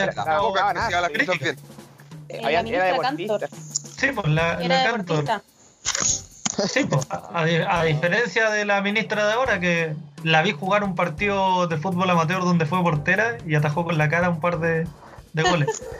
[2.28, 2.40] Eh,
[2.78, 3.40] era Cantor.
[3.40, 3.56] deportista.
[3.98, 5.24] Sí, pues la, Cantor.
[5.24, 5.42] deportista.
[6.68, 10.84] Sí, pues, a, a- a diferencia de la ministra de ahora, que la vi jugar
[10.84, 14.58] un partido de fútbol amateur donde fue portera y atajó con la cara un par
[14.60, 14.86] de,
[15.32, 15.82] de goles.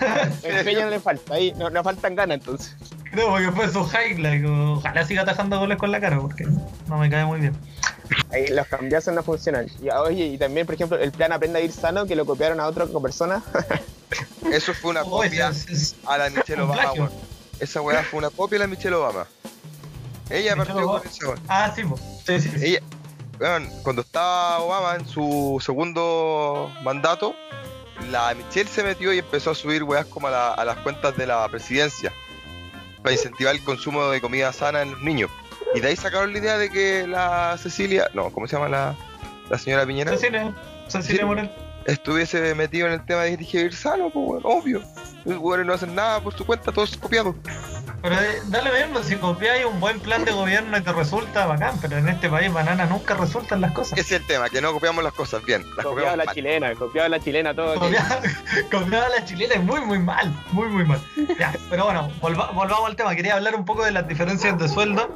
[0.42, 2.76] Empeño no le falta, ahí no, no faltan ganas entonces.
[3.10, 4.44] Creo porque fue su highlight.
[4.46, 6.46] Ojalá siga atajando goles con la cara porque
[6.86, 7.56] no me cae muy bien.
[8.32, 9.66] Ahí los cambiazos no funcionan.
[9.82, 12.60] Y oye, y también, por ejemplo, el plan Aprenda a ir sano, que lo copiaron
[12.60, 13.42] a otra persona.
[14.52, 17.10] Eso fue una Oye, copia es- es- a la Michelle Obama, weón.
[17.58, 19.26] Esa weá fue una copia de la Michelle Obama.
[20.30, 21.00] Ella Michelle partió Obama.
[21.00, 21.38] con esa weá.
[21.48, 21.82] Ah, sí,
[22.26, 22.64] sí, sí, sí.
[22.66, 22.80] Ella,
[23.40, 27.34] weón, cuando estaba Obama en su segundo mandato,
[28.10, 31.16] la Michelle se metió y empezó a subir weas como a, la- a las cuentas
[31.16, 32.12] de la presidencia
[33.02, 35.30] para incentivar el consumo de comida sana en los niños.
[35.74, 38.94] Y de ahí sacaron la idea de que la Cecilia, no, ¿cómo se llama la,
[39.48, 40.10] la señora Piñera?
[40.12, 40.54] Cecilia,
[40.88, 41.24] Cecilia.
[41.26, 41.50] Morel.
[41.86, 44.82] Estuviese metido en el tema de dirigir sano, pues, obvio.
[45.24, 47.34] Los weones no hacen nada por su cuenta, todos copiados.
[48.02, 51.76] Pero eh, dale mismo, si copiáis un buen plan de gobierno y te resulta bacán,
[51.82, 53.98] pero en este país banana nunca resultan las cosas.
[53.98, 56.34] Ese es el tema, que no copiamos las cosas bien, las Copiado copiamos la mal.
[56.34, 57.74] chilena, copiado la chilena todo.
[57.78, 58.22] Copiada,
[58.72, 60.98] copiada la chilena es muy, muy mal, muy, muy mal.
[61.38, 63.14] Ya, pero bueno, volva- volvamos al tema.
[63.14, 65.06] Quería hablar un poco de las diferencias de sueldo.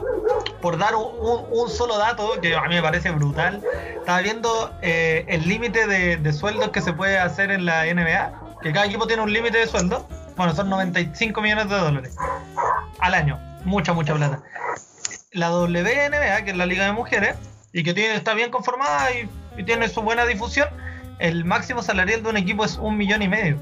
[0.61, 3.63] Por dar un, un- un solo dato que a mí me parece brutal.
[3.97, 8.41] Estaba viendo eh, el límite de, de sueldos que se puede hacer en la NBA.
[8.65, 10.09] Que cada equipo tiene un límite de sueldo.
[10.37, 12.17] Bueno, son 95 millones de dólares
[12.99, 13.39] al año.
[13.65, 14.43] Mucha, mucha plata.
[15.33, 17.37] La WNBA, que es la Liga de Mujeres,
[17.73, 20.69] y que tiene, está bien conformada y, y tiene su buena difusión,
[21.19, 23.59] el máximo salarial de un equipo es un millón y medio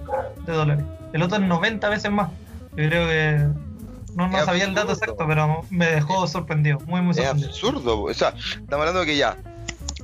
[0.46, 0.84] de dólares.
[1.12, 2.30] El otro es 90 veces más.
[2.76, 3.46] Yo creo que
[4.14, 7.48] no, no Es sabía el dato exacto, pero me dejó sorprendido, muy, muy Es sorprendido.
[7.50, 8.02] absurdo.
[8.04, 9.36] O sea, estamos hablando de que ya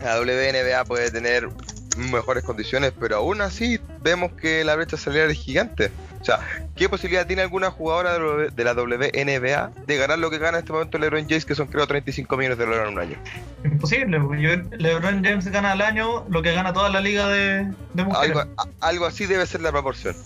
[0.00, 1.48] la WNBA puede tener
[1.96, 3.78] mejores condiciones, pero aún así
[4.08, 5.90] vemos que la brecha salarial es gigante.
[6.20, 6.40] O sea,
[6.74, 10.58] ¿qué posibilidad tiene alguna jugadora de la- de la WNBA de ganar lo que gana
[10.58, 13.16] en este momento LeBron James, que son creo 35 millones de dólares en un año?
[13.64, 17.70] Imposible, porque yo- LeBron James gana al año lo que gana toda la liga de,
[17.94, 18.36] de mujeres.
[18.36, 20.16] Algo, algo así debe ser la proporción.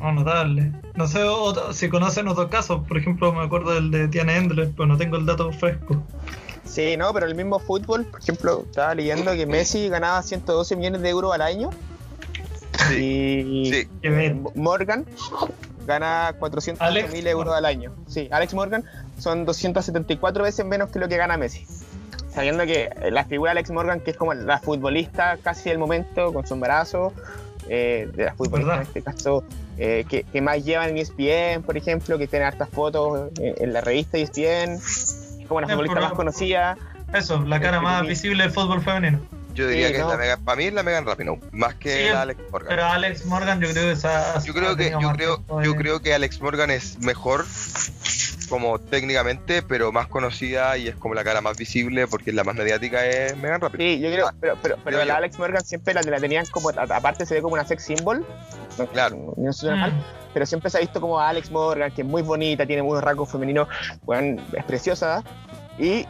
[0.00, 0.70] No, notable.
[0.94, 4.70] No sé otro- si conocen otros casos, por ejemplo, me acuerdo del de Tiana Endler,
[4.76, 6.02] pero no tengo el dato fresco.
[6.64, 11.02] Sí, no, pero el mismo fútbol, por ejemplo, estaba leyendo que Messi ganaba 112 millones
[11.02, 11.70] de euros al año
[12.90, 13.88] y Sí.
[14.54, 15.04] Morgan
[15.86, 17.92] gana 400 Alex mil euros al año.
[18.06, 18.84] Sí, Alex Morgan
[19.18, 21.66] son 274 veces menos que lo que gana Messi.
[22.32, 26.32] Sabiendo que la figura de Alex Morgan, que es como la futbolista casi del momento,
[26.32, 27.12] con su embarazo,
[27.68, 28.82] eh, de la futbolista ¿Verdad?
[28.82, 29.44] en este caso,
[29.76, 33.72] eh, que, que más llevan en ESPN, por ejemplo, que tiene hartas fotos en, en
[33.72, 36.76] la revista ESPN, es como la futbolista más conocida.
[37.12, 39.20] Eso, la cara Sí, más visible del fútbol femenino.
[39.54, 40.06] Yo diría Sí, que no.
[40.06, 42.68] es la Megan, para mí es la Megan Rapinoe, más que Sí, la Alex Morgan.
[42.68, 46.14] Pero Alex Morgan yo creo que esa Yo creo que, yo creo, yo creo que
[46.14, 47.44] Alex Morgan es mejor
[48.48, 52.44] como técnicamente, pero más conocida y es como la cara más visible porque es la
[52.44, 53.78] más mediática es Megan Rapid.
[53.78, 55.16] Sí, yo creo, pero, pero, pero Creo la yo.
[55.16, 58.26] Alex Morgan siempre la, la tenían como, aparte se ve como una sex symbol.
[58.92, 59.34] Claro.
[59.36, 60.02] no, suena mal, Mm.
[60.34, 63.02] pero siempre se ha visto como a Alex Morgan, que es muy bonita, tiene unos
[63.02, 63.68] rasgos femeninos,
[64.02, 65.22] bueno, es preciosa.
[65.78, 66.06] Y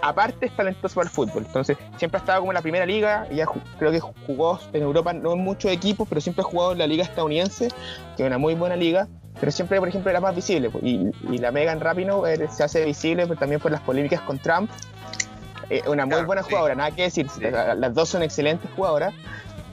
[0.00, 1.44] aparte es talentosa para el fútbol.
[1.46, 3.26] Entonces, siempre ha estado como en la primera liga.
[3.30, 6.78] Ju- creo que jugó en Europa, no en muchos equipos, pero siempre ha jugado en
[6.78, 7.68] la liga estadounidense,
[8.16, 9.06] que es una muy buena liga.
[9.38, 10.70] Pero siempre, por ejemplo, era más visible.
[10.82, 14.38] Y, y la Megan Rapinoe eh, se hace visible pues, también por las polémicas con
[14.38, 14.70] Trump.
[15.68, 16.48] Eh, una muy Claro, buena sí.
[16.50, 17.28] jugadora, nada que decir.
[17.28, 17.42] Sí.
[17.42, 19.12] Las dos son excelentes jugadoras.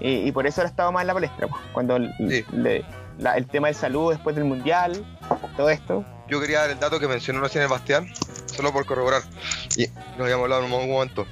[0.01, 1.47] Y, y por eso ahora estaba más en la palestra.
[1.47, 2.43] pues, cuando el, Sí.
[2.51, 2.83] le-
[3.19, 5.05] la- el tema de salud después del mundial,
[5.55, 6.03] todo esto.
[6.27, 8.07] Yo quería dar el dato que mencionó recién el Bastián,
[8.53, 9.21] solo por corroborar,
[9.75, 9.87] y
[10.17, 11.25] lo habíamos hablado en un momento.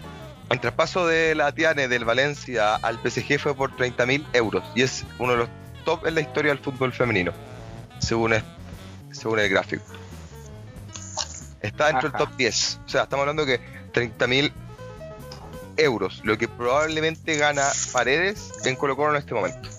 [0.50, 5.06] El traspaso de la Tiane del Valencia al PSG fue por 30.000 euros y es
[5.18, 5.50] uno de los
[5.86, 7.32] top en la historia del fútbol femenino,
[8.00, 8.44] según, es-
[9.12, 9.84] según el gráfico.
[11.62, 12.18] Está dentro Ajá.
[12.18, 13.60] del top 10, o sea, estamos hablando que
[13.94, 14.52] 30.000
[15.78, 19.70] euros, lo que probablemente gana Paredes en Colo Colo en este momento.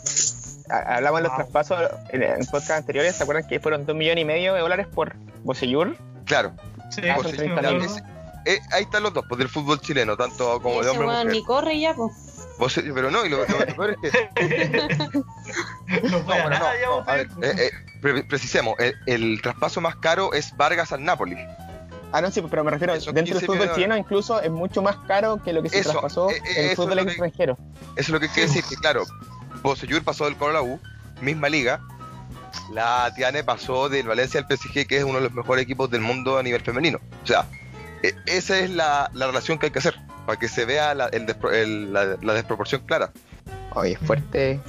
[0.71, 1.37] Ha- Hablamos de los Wow.
[1.51, 3.17] traspasos en, en podcast anteriores.
[3.17, 5.97] ¿Se acuerdan que fueron 2 millones y medio de dólares por Bosellur?
[6.25, 6.53] Claro,
[6.95, 7.67] Sí, Ah, pues, son sí, me 30.000.
[7.67, 7.85] acuerdo.
[7.85, 8.03] ese-
[8.45, 11.79] eh, ahí están los dos, pues del fútbol chileno, tanto como de hombre ni corre
[11.81, 12.13] ya, pues.
[12.59, 15.11] Vos- pero no, y lo, lo peor es que
[16.11, 20.33] No bueno, nada, no, a ver, eh, eh, pre- precisemos, el, el traspaso más caro
[20.33, 21.37] es Vargas al Napoli.
[22.13, 24.83] Ah, no, sí, pero me refiero, Son dentro del 15 fútbol chileno incluso es mucho
[24.83, 27.03] más caro que lo que se Eso, traspasó eh, eh, en el eso fútbol lo
[27.03, 27.59] extranjero.
[27.81, 29.05] Eso es lo que quiere decir, que claro,
[29.63, 30.79] Bosellur pasó del Colo a la U,
[31.23, 31.81] misma liga,
[32.73, 36.01] la Tiane pasó del Valencia al PSG, que es uno de los mejores equipos del
[36.01, 36.99] mundo a nivel femenino.
[37.23, 37.45] O sea,
[38.03, 39.95] e- esa es la, la relación que hay que hacer,
[40.27, 43.13] para que se vea la, el despro- el- la- la desproporción clara.
[43.75, 44.61] Oye, fuerte.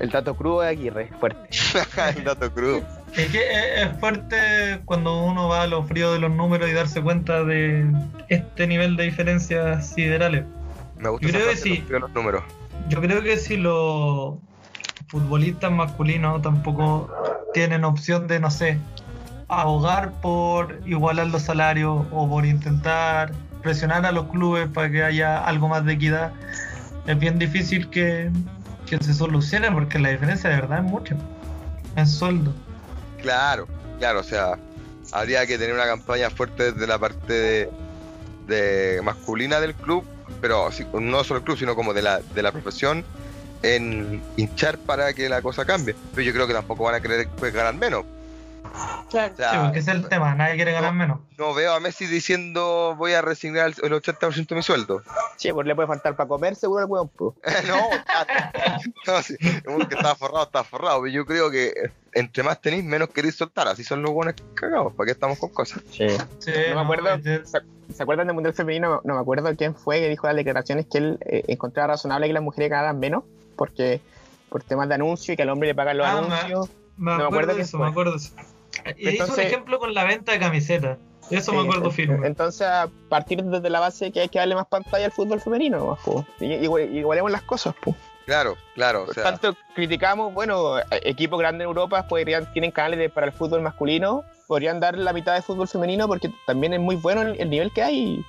[0.00, 1.48] El dato crudo de Aguirre, fuerte.
[2.16, 2.82] el dato crudo.
[3.16, 7.02] Es que es fuerte cuando uno va a lo frío de los números y darse
[7.02, 7.86] cuenta de
[8.28, 10.44] este nivel de diferencias siderales.
[10.98, 11.84] Me gusta Yo creo que sí.
[11.88, 12.42] los números.
[12.88, 14.36] Yo creo que si los
[15.12, 17.10] futbolistas masculinos tampoco
[17.52, 18.78] tienen opción de, no sé,
[19.46, 23.30] abogar por igualar los salarios o por intentar
[23.62, 26.32] presionar a los clubes para que haya algo más de equidad,
[27.06, 28.30] es bien difícil que,
[28.86, 31.14] que se solucione porque la diferencia de verdad es mucha
[31.94, 32.54] en sueldo.
[33.20, 34.58] Claro, claro, o sea,
[35.12, 37.70] habría que tener una campaña fuerte desde la parte de,
[38.46, 40.06] de masculina del club,
[40.40, 43.04] pero no solo el club, sino como de la, de la profesión,
[43.62, 45.94] en hinchar para que la cosa cambie.
[46.14, 48.04] Pero yo creo que tampoco van a querer pues, ganar menos.
[49.10, 49.34] Claro.
[49.34, 51.18] O sea, Sí, porque ese es el tema, nadie quiere ganar menos.
[51.36, 55.02] no veo a Messi diciendo voy a resignar el el 80% de mi sueldo.
[55.36, 57.34] Sí, pues le puede faltar para comer seguro weón, pues.
[57.68, 57.76] no,
[59.06, 61.02] no, sí, uno que está forrado, está forrado.
[61.02, 63.68] Pero yo creo que entre más tenéis, menos queréis soltar.
[63.68, 64.94] Así son los buenos cagados.
[64.94, 65.82] ¿Para qué estamos con cosas?
[65.90, 66.06] Sí.
[66.38, 67.10] Sí, No me acuerdo.
[67.14, 67.58] es- ¿Se,
[67.94, 69.02] se acuerdan del Mundial Femenino?
[69.04, 72.32] No me acuerdo quién fue que dijo las declaraciones que él eh, encontraba razonable que
[72.32, 73.24] las mujeres ganaran menos
[73.56, 74.00] porque
[74.48, 76.68] por temas de anuncio y que al hombre le pagan los Ah, anuncios.
[76.96, 78.32] Me No me acuerdo de eso, me acuerdo de eso.
[78.96, 80.98] Y hizo un Entonces- ejemplo con la venta de camisetas.
[81.30, 82.26] Eso me acuerdo firme.
[82.26, 85.96] Entonces, a partir desde la base que hay que darle más pantalla al fútbol femenino,
[86.40, 87.96] igual- igualemos las cosas, pues.
[88.26, 89.04] Claro, claro.
[89.08, 93.26] O sea, Tanto criticamos, bueno, eh, equipos grandes en Europa podrían, tienen canales de- para
[93.26, 97.22] el fútbol masculino, podrían dar la mitad de fútbol femenino porque también es muy bueno
[97.22, 98.24] el, el nivel que hay.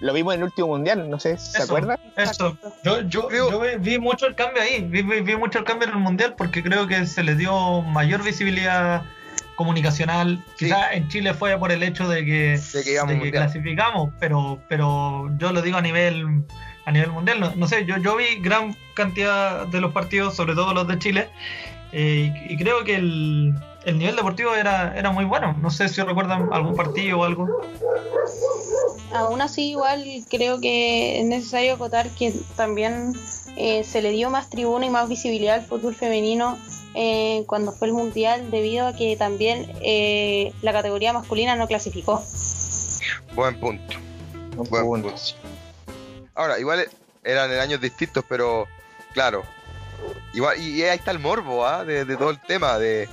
[0.00, 1.64] Lo vimos en el último mundial, no sé, ¿se Eso.
[1.66, 1.98] acuerdan?
[2.16, 2.58] Eso.
[2.82, 5.64] Yo, yo, creo- yo vi, vi mucho el cambio ahí, vi, vi- vi mucho el
[5.64, 9.02] cambio en el mundial porque creo que se le dio mayor visibilidad
[9.56, 10.42] comunicacional.
[10.56, 10.66] Sí.
[10.66, 13.24] Quizás en Chile fue por el hecho de que, de que íbamos de al que
[13.26, 13.44] mundial.
[13.44, 16.44] clasificamos, pero, pero yo lo digo a nivel
[16.86, 17.40] a nivel mundial.
[17.40, 20.98] No, no sé, yo, yo vi gran cantidad de los partidos, sobre todo los de
[20.98, 21.30] Chile,
[21.92, 23.54] eh, y, y creo que el,
[23.84, 25.56] el nivel deportivo era, era muy bueno.
[25.62, 27.48] No sé si recuerdan algún partido o algo.
[29.14, 33.12] Aún así, igual creo que es necesario acotar que también
[33.56, 36.58] eh, se le dio más tribuna y más visibilidad al fútbol femenino
[36.94, 42.24] eh, cuando fue el mundial, debido a que también eh, la categoría masculina no clasificó.
[43.34, 43.94] Buen punto.
[44.56, 45.08] No, Buen punto.
[45.08, 45.22] punto.
[46.34, 46.88] Ahora, igual
[47.22, 48.66] eran en años distintos, pero
[49.12, 49.44] claro.
[50.32, 51.84] Igual, y ahí está el morbo, ¿ah?
[51.84, 53.08] De, de todo el tema, de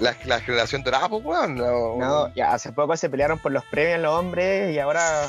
[0.00, 1.54] la, la generación dorada, pues, weón.
[1.56, 5.26] No, No, ya hace poco se pelearon por los premios los hombres y ahora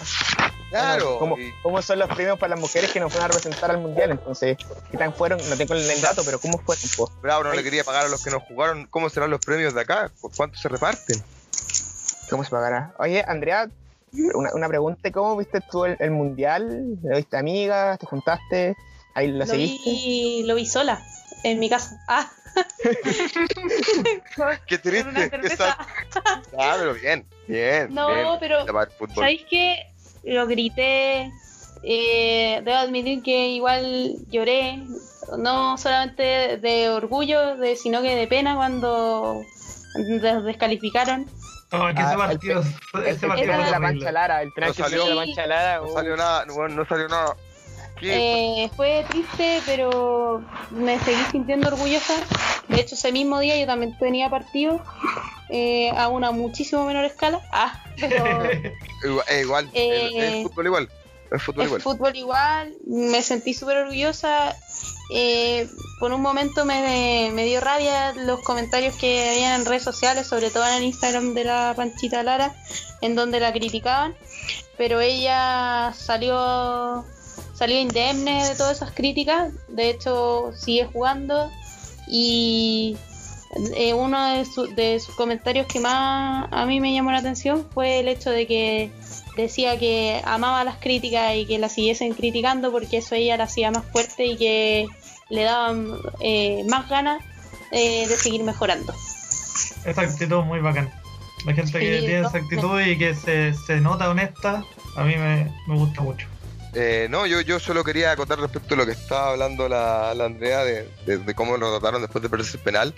[0.70, 1.06] claro.
[1.06, 3.72] bueno, ¿cómo, y- cómo son los premios para las mujeres que nos van a representar
[3.72, 4.12] al mundial?
[4.12, 4.58] Entonces,
[4.92, 5.40] ¿qué tan fueron?
[5.50, 6.84] No tengo el dato, pero ¿cómo fueron?
[6.96, 7.12] po?
[7.22, 8.86] Bravo no le quería pagar a los que no jugaron.
[8.88, 10.12] ¿Cómo serán los premios de acá?
[10.22, 11.22] ¿Cu- ¿Cuánto se reparten?
[12.30, 12.94] ¿Cómo se pagará?
[13.00, 13.70] Oye, Andrea,
[14.36, 16.98] una, una pregunta, ¿cómo viste tú el, el mundial?
[17.02, 17.98] ¿Lo viste amiga?
[17.98, 18.76] ¿Te juntaste?
[19.16, 19.90] ¿Ahí Lo seguiste?
[19.90, 21.02] vi, lo vi sola.
[21.44, 22.00] en mi casa.
[22.08, 22.30] Ah,
[24.68, 25.30] Qué triste.
[25.30, 25.58] qué.
[26.58, 27.94] Ah, pero bien, bien.
[27.94, 28.28] No, bien.
[28.40, 28.66] pero.
[29.16, 29.86] ¿Sabéis qué?
[30.24, 31.32] Lo grité.
[31.84, 34.84] eh, debo admitir que igual lloré,
[35.38, 39.42] no solamente de orgullo, de, sino que de pena cuando
[39.96, 41.26] nos descalificaron.
[41.72, 42.64] Oh, que Ah, ese el partido,
[42.96, 43.80] El ese partido de fue la horrible.
[44.00, 44.84] Pancha Lara, el No que salió.
[44.84, 45.78] salió de la Pancha Lara.
[45.80, 47.36] No salió nada, bueno, no salió nada.
[48.02, 52.14] Eh, fue triste, pero me seguí sintiendo orgullosa.
[52.68, 54.82] De hecho, ese mismo día yo también tenía partido
[55.50, 57.42] eh, a una muchísimo menor escala.
[57.52, 58.24] Ah, pero
[59.04, 60.90] Igual, eh, igual, eh, el, el fútbol igual.
[61.32, 61.82] El fútbol el igual.
[61.82, 64.56] fútbol igual, me sentí súper orgullosa.
[65.12, 65.68] Eh,
[66.00, 70.50] por un momento me, me dio rabia los comentarios que habían en redes sociales, sobre
[70.52, 72.56] todo en el Instagram de la Panchita Lara,
[73.02, 74.16] en donde la criticaban,
[74.78, 77.06] pero ella salió
[77.60, 81.52] salió indemne de todas esas críticas, de hecho sigue jugando
[82.08, 82.96] y
[83.76, 87.68] eh, uno de, su- de sus comentarios que más a mí me llamó la atención
[87.74, 88.92] fue el hecho de que
[89.36, 93.72] decía que amaba las críticas y que la siguiesen criticando porque eso ella la hacía
[93.72, 94.88] más fuerte y que
[95.30, 97.22] le daban eh, más ganas
[97.72, 98.94] eh, de seguir mejorando.
[99.86, 100.90] Esa actitud muy bacán.
[101.46, 104.64] La gente que tiene esa actitud y que se, se nota honesta,
[104.96, 106.28] a mí me, me gusta mucho.
[106.74, 110.64] Eh, no, yo, yo solo quería acotar respecto a lo que estaba hablando la, Andrea
[110.64, 112.94] de, de- cómo lo trataron después de perderse el penal.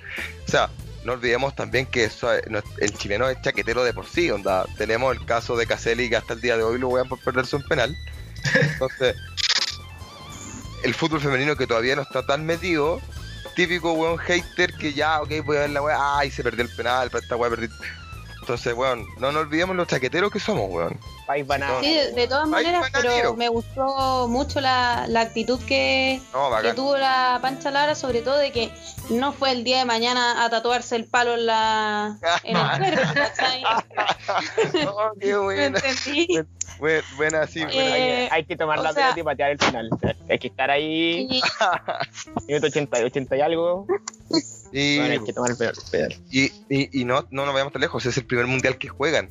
[0.45, 0.69] O sea,
[1.05, 2.43] no olvidemos también que eso, eh,
[2.79, 4.65] el chileno es chaquetero de por sí, onda.
[4.77, 7.55] Tenemos el caso de Caselli que hasta el día de hoy lo vean por perderse
[7.55, 7.95] un penal.
[8.73, 9.15] Entonces,
[10.83, 12.99] el fútbol femenino que todavía no está tan metido,
[13.55, 16.75] típico weón hater que ya, ok, voy a ver la weá, ay, se perdió el
[16.75, 17.69] penal, pero esta weá perdí.
[18.51, 20.99] Entonces, weón, no nos olvidemos los chaqueteros que somos, weón.
[21.25, 21.79] País banano.
[21.79, 26.97] Sí, de, de todas maneras, pero me gustó mucho la, la actitud que, No, tuvo
[26.97, 28.69] la Pancha Lara, sobre todo de que
[29.09, 33.13] no fue el día de mañana a tatuarse el palo en la en el cuerpo,
[33.13, 33.63] ¿cachai?
[34.87, 35.65] Oh, qué ¿Me buena.
[35.79, 36.27] entendí?
[36.77, 37.73] Buena, buena, sí, buena.
[37.97, 39.89] Eh, hay, hay que tomar o la sea- pelota y patear el final.
[40.29, 41.41] Hay que estar ahí, Y-
[42.47, 43.87] minuto 80, 80 y algo.
[44.71, 45.73] Y, Bueno, hay que tomar el pedal.
[45.91, 46.15] pedal.
[46.31, 49.29] y, y, y no, no nos vayamos tan lejos, es el primer mundial que juegan.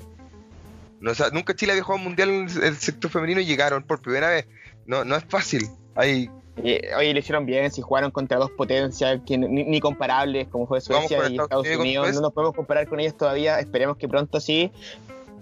[1.00, 3.82] No, o sea, nunca Chile había jugado un mundial en el sector femenino y llegaron
[3.82, 4.46] por primera vez.
[4.86, 5.66] No, no es fácil.
[5.94, 6.30] Hay,
[6.62, 10.66] Y, oye, lo hicieron bien, si jugaron contra dos potencias que ni, ni comparables, como
[10.66, 14.08] fue Suecia y Estados Estados Unidos No nos podemos comparar con ellos todavía, esperemos que
[14.08, 14.70] pronto sí.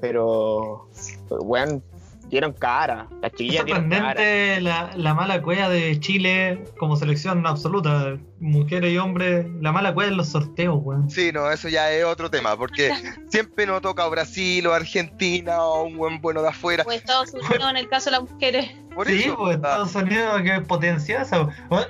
[0.01, 0.89] Pero,
[1.29, 1.83] bueno,
[2.29, 3.09] dieron cara.
[3.23, 4.07] Las Es chiquillas dieron cara.
[4.09, 9.93] sorprendente la, la mala cueva de Chile como selección absoluta, mujeres y hombres, la mala
[9.95, 11.11] cueva en los sorteos, weón.
[11.11, 12.91] sí, no, eso ya es otro tema, porque
[13.31, 16.85] siempre nos toca Brasil o Argentina o un buen bueno de afuera.
[16.87, 18.71] o Estados Unidos en el caso de las mujeres.
[18.95, 21.25] Por Sí, eso, pues ah, Estados Unidos que potencia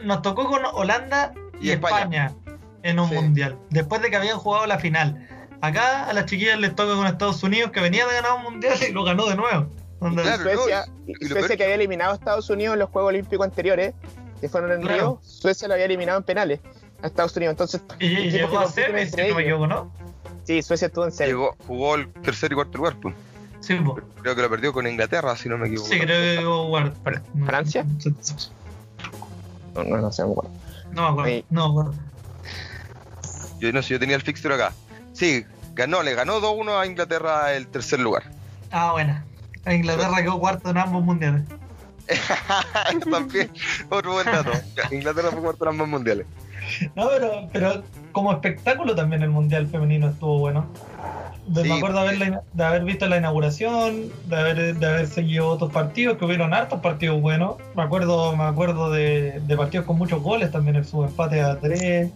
[0.05, 2.27] Nos tocó con Holanda y, Y España.
[2.27, 2.33] España.
[2.83, 3.15] en un Sí.
[3.17, 5.27] mundial, después de que habían jugado la final.
[5.61, 8.77] Acá a las chiquillas les toca con Estados Unidos que venía de ganar un mundial
[8.89, 9.69] y lo ganó de nuevo.
[9.99, 13.09] Claro, Suecia, y- y lo Suecia que había eliminado a Estados Unidos en los Juegos
[13.11, 13.95] Olímpicos anteriores,
[14.41, 14.97] que fueron en Claro.
[14.97, 16.61] Río, Suecia lo había eliminado en penales
[17.03, 17.53] a Estados Unidos.
[17.55, 19.93] Entonces, y, y llegó a semis, si no me equivoco, ¿no?
[20.45, 22.97] Sí, Suecia estuvo en llegó, jugó el tercer y cuarto lugar.
[23.03, 23.15] pues.
[23.61, 24.05] Sí, pues.
[24.23, 25.89] Creo que lo perdió con Inglaterra, si no me equivoco.
[25.89, 27.85] Sí, creo que llegó guard- Fra- ¿Francia?
[29.75, 30.51] No, no, no sé, me acuerdo.
[30.93, 31.31] No me acuerdo.
[31.31, 31.45] Sí.
[31.51, 32.01] No me acuerdo.
[33.59, 34.73] Yo no sé, yo tenía el fixture acá.
[35.13, 35.45] Sí,
[35.75, 38.23] ganó, le ganó 2-1 a Inglaterra el tercer lugar.
[38.71, 39.25] Ah, buena.
[39.69, 41.43] A Inglaterra quedó cuarto en ambos mundiales.
[43.11, 43.51] También,
[43.91, 44.51] otro buen dato.
[44.91, 46.27] Inglaterra fue cuarto en ambos mundiales.
[46.95, 50.67] No, pero, pero como espectáculo también el mundial femenino estuvo bueno.
[51.47, 51.69] De- Sí.
[51.69, 55.73] Me acuerdo de haber, de haber visto la inauguración, de haber, de haber seguido otros
[55.73, 57.57] partidos, que hubieron hartos partidos buenos.
[57.75, 62.11] Me acuerdo, me acuerdo de, de partidos con muchos goles también, el subempate a tres.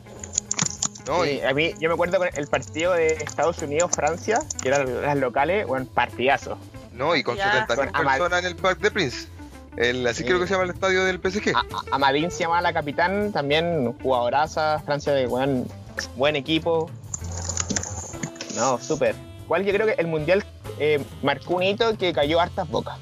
[1.07, 5.03] No, Sí, a mí, yo me acuerdo con el partido de Estados Unidos-Francia, que eran
[5.03, 6.59] las locales, bueno, partidazo.
[6.93, 7.67] Y, no, y con Ya.
[7.67, 9.29] 70.000 Con Amal- personas en el Parc de Prince.
[9.77, 10.25] El, así Sí.
[10.25, 11.55] creo que se llama el estadio del PSG.
[11.93, 15.67] Amadín se llamaba la capitán, también jugadoraza, Francia de buen,
[16.17, 16.91] buen equipo.
[18.57, 19.15] No, súper.
[19.45, 20.45] Igual yo creo que el Mundial
[20.79, 22.99] eh, marcó un hito que cayó hartas bocas.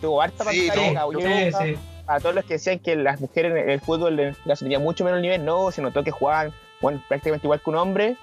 [0.00, 1.64] Tuvo harta Sí, pantalla, no, cayó Sí, boca.
[1.64, 1.78] sí.
[2.06, 5.04] a todos los que decían que las mujeres en el fútbol les les tenía mucho
[5.04, 8.16] menos nivel, no, se notó que jugaban bueno, prácticamente igual que un hombre,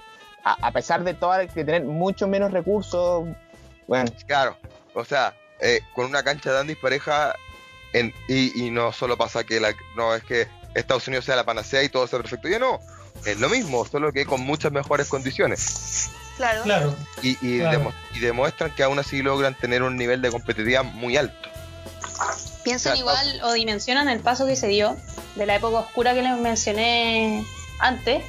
[0.44, 3.26] a, a pesar de todo, de tener mucho menos recursos.
[3.86, 4.56] Bueno, Claro,
[4.98, 7.34] o sea, eh, con una cancha de Andy pareja,
[7.92, 11.44] en, y, y no solo pasa que la, no es que Estados Unidos sea la
[11.44, 12.80] panacea y todo sea perfecto, ya no,
[13.24, 16.10] es lo mismo, solo que con muchas mejores condiciones.
[16.36, 16.62] Claro.
[16.62, 16.96] Claro.
[17.22, 17.78] Y, y, Claro.
[17.78, 21.48] demo- y demuestran que aún así logran tener un nivel de competitividad muy alto.
[22.64, 24.96] Piensan igual o dimensionan el paso que se dio
[25.36, 27.44] de la época oscura que les mencioné
[27.80, 28.22] antes,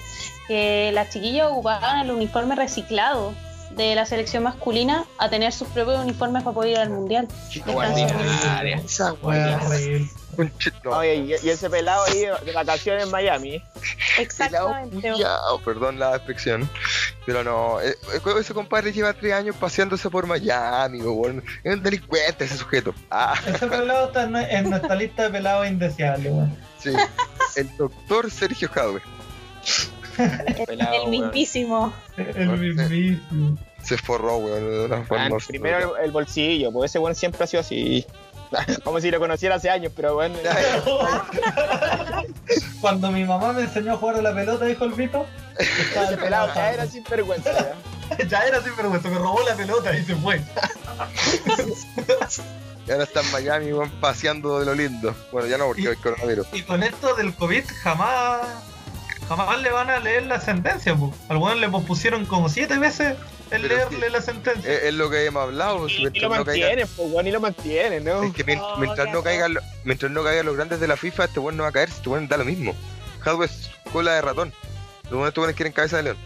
[0.47, 3.33] que las chiquillas ocupaban el uniforme reciclado
[3.71, 7.27] de la selección masculina a tener sus propios uniformes para poder ir al mundial.
[8.85, 9.13] Esa
[10.85, 13.59] Oye, y, y ese pelado ahí de vacaciones en Miami.
[13.59, 15.13] pelado Exactamente.
[15.65, 16.69] perdón la expresión.
[17.25, 21.43] Pero no, eh, eh, ese compadre lleva tres años paseándose por Miami, weón.
[21.63, 22.93] Es un delincuente ese sujeto.
[23.11, 26.57] Ah, Ese pelado está en, en nuestra lista de pelados indeseables, weón.
[26.79, 26.91] sí.
[27.55, 29.01] El doctor Sergio Jadwe.
[30.67, 31.09] Pelado, El weón.
[31.11, 31.93] mismísimo.
[32.17, 33.57] El mismísimo.
[33.83, 35.03] Se forró, weón, Ah,
[35.47, 38.05] primero el, el bolsillo, porque ese weón siempre ha sido así.
[38.83, 40.35] Como si lo conociera hace años, pero bueno.
[42.81, 45.25] Cuando mi mamá me enseñó a jugar a la pelota, dijo el Vito,
[45.57, 47.51] estaba Ese pelado ya era sin vergüenza.
[48.17, 48.25] ya.
[48.27, 50.41] ya era así, pero me robó la pelota y se fue.
[52.87, 55.15] Y ahora está en Miami, weón, paseando de lo lindo.
[55.31, 56.47] Bueno, ya no, porque Y- hay coronavirus.
[56.53, 58.41] Y con esto del COVID jamás
[59.35, 61.13] jamás le van a leer la sentencia, po.
[61.29, 63.15] Al weón le pospusieron como siete veces
[63.51, 64.11] el Pero leerle sí.
[64.11, 64.71] la sentencia.
[64.73, 65.87] Es, es lo que hemos hablado.
[65.89, 68.23] si Y, y lo no caiga- mantienen, pues weón, y lo mantienen, ¿no?
[68.23, 71.25] Es que Oh, mientras, no caigan, lo- mientras no caigan los grandes de la FIFA,
[71.25, 72.75] este weón no va a caer, este weón da lo mismo.
[73.25, 74.53] Hadwe es cola de ratón.
[75.03, 76.17] Los buenos estos weones quieren cabeza de león.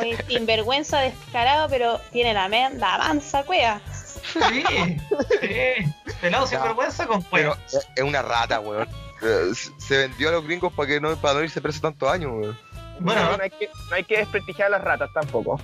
[0.00, 3.80] Oye, sinvergüenza descarado, pero tiene la, men- la mansa cueva.
[4.22, 4.96] Sí, sí.
[6.20, 6.64] Pelado sin Ya.
[6.64, 7.58] vergüenza con Pero cueva.
[7.66, 8.88] es es una rata, weón.
[9.22, 12.30] Eh, se- vendió a los gringos para que no, para no irse preso tantos años,
[12.34, 12.58] weón.
[13.00, 15.60] Bueno, no, hay que, no hay que desprestigiar a las ratas tampoco.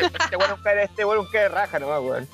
[0.00, 2.28] Este weón es un cara- este cara de raja nomás, weón.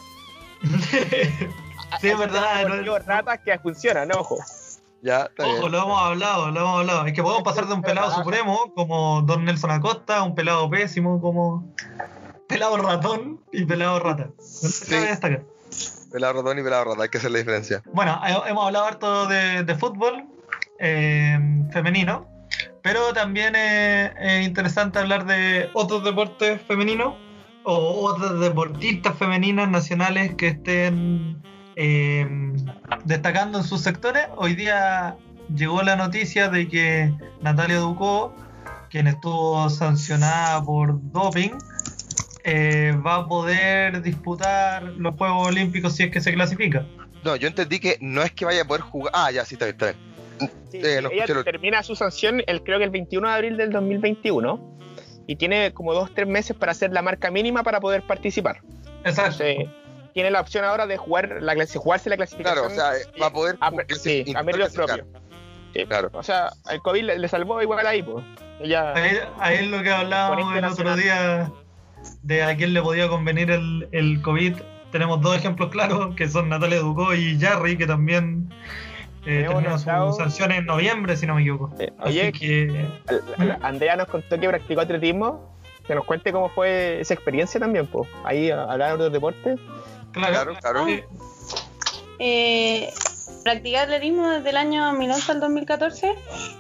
[2.01, 2.77] Sí, es verdad, no-
[3.07, 4.39] ratas que funcionan, ojo.
[5.03, 5.73] Ya, está Ojo, bien.
[5.73, 7.07] lo hemos hablado, lo hemos hablado.
[7.07, 10.69] Es que podemos pasar de un pelado supremo como Don Nelson Acosta a un pelado
[10.69, 11.75] pésimo como
[12.47, 14.29] pelado ratón y pelado rata.
[14.39, 15.43] Destacar.
[16.11, 17.83] Pelado ratón y pelado rata, hay que hacer la diferencia.
[17.93, 20.25] Bueno, he- hemos hablado harto de, fútbol
[20.79, 21.39] eh,
[21.73, 22.29] femenino,
[22.83, 27.15] pero también es, es interesante hablar de otros deportes femeninos
[27.65, 31.43] o otras deportistas femeninas nacionales que estén
[31.77, 32.27] eh,
[33.05, 34.27] destacando en sus sectores.
[34.37, 35.17] Hoy día
[35.55, 38.35] llegó la noticia de que Natalia Ducó,
[38.91, 41.51] quien estuvo sancionada por doping,
[42.45, 46.85] eh, va a poder disputar los Juegos Olímpicos si es que se clasifica.
[47.25, 49.13] No, yo entendí que no es que vaya a poder jugar.
[49.15, 50.11] Ah, ya, sí, está bien, está bien.
[50.71, 53.57] Sí, Eh, no ella lo- termina su sanción, el, creo que el 21 de abril
[53.57, 54.79] del 2021.
[55.27, 58.63] Y tiene como dos, tres meses para hacer la marca mínima para poder participar.
[59.05, 59.45] Exacto.
[59.45, 59.69] Entonces,
[60.15, 62.67] tiene la opción ahora de jugar la, jugarse la clasificación.
[62.67, 63.57] Claro, o sea, va a poder.
[63.61, 64.73] a, sí, a propios.
[65.73, 66.11] Sí, Claro.
[66.15, 68.25] O sea, el COVID le, le salvó igual ahí, pues.
[68.61, 71.53] Ella, Ahí, ahí es lo que hablábamos Ponente el otro día
[72.23, 74.57] de a quién le podía convenir el, el COVID.
[74.93, 78.53] Tenemos dos ejemplos claros, que son Natalia Ducó y Jarry, que también
[79.25, 81.73] eh, Tenemos terminó notado- su sanción en noviembre, si no me equivoco.
[81.79, 82.87] eh, Así oye, que,
[83.39, 85.49] la- Andrea nos contó que practicó atletismo.
[85.87, 88.09] Que nos cuente cómo fue esa experiencia también, pues.
[88.25, 89.59] Ahí a- hablar de otros deportes.
[90.13, 90.87] claro, Claro, claro.
[90.87, 91.03] sí,
[92.19, 92.93] Eh,
[93.45, 96.15] practiqué atletismo desde el año 2011 al 2014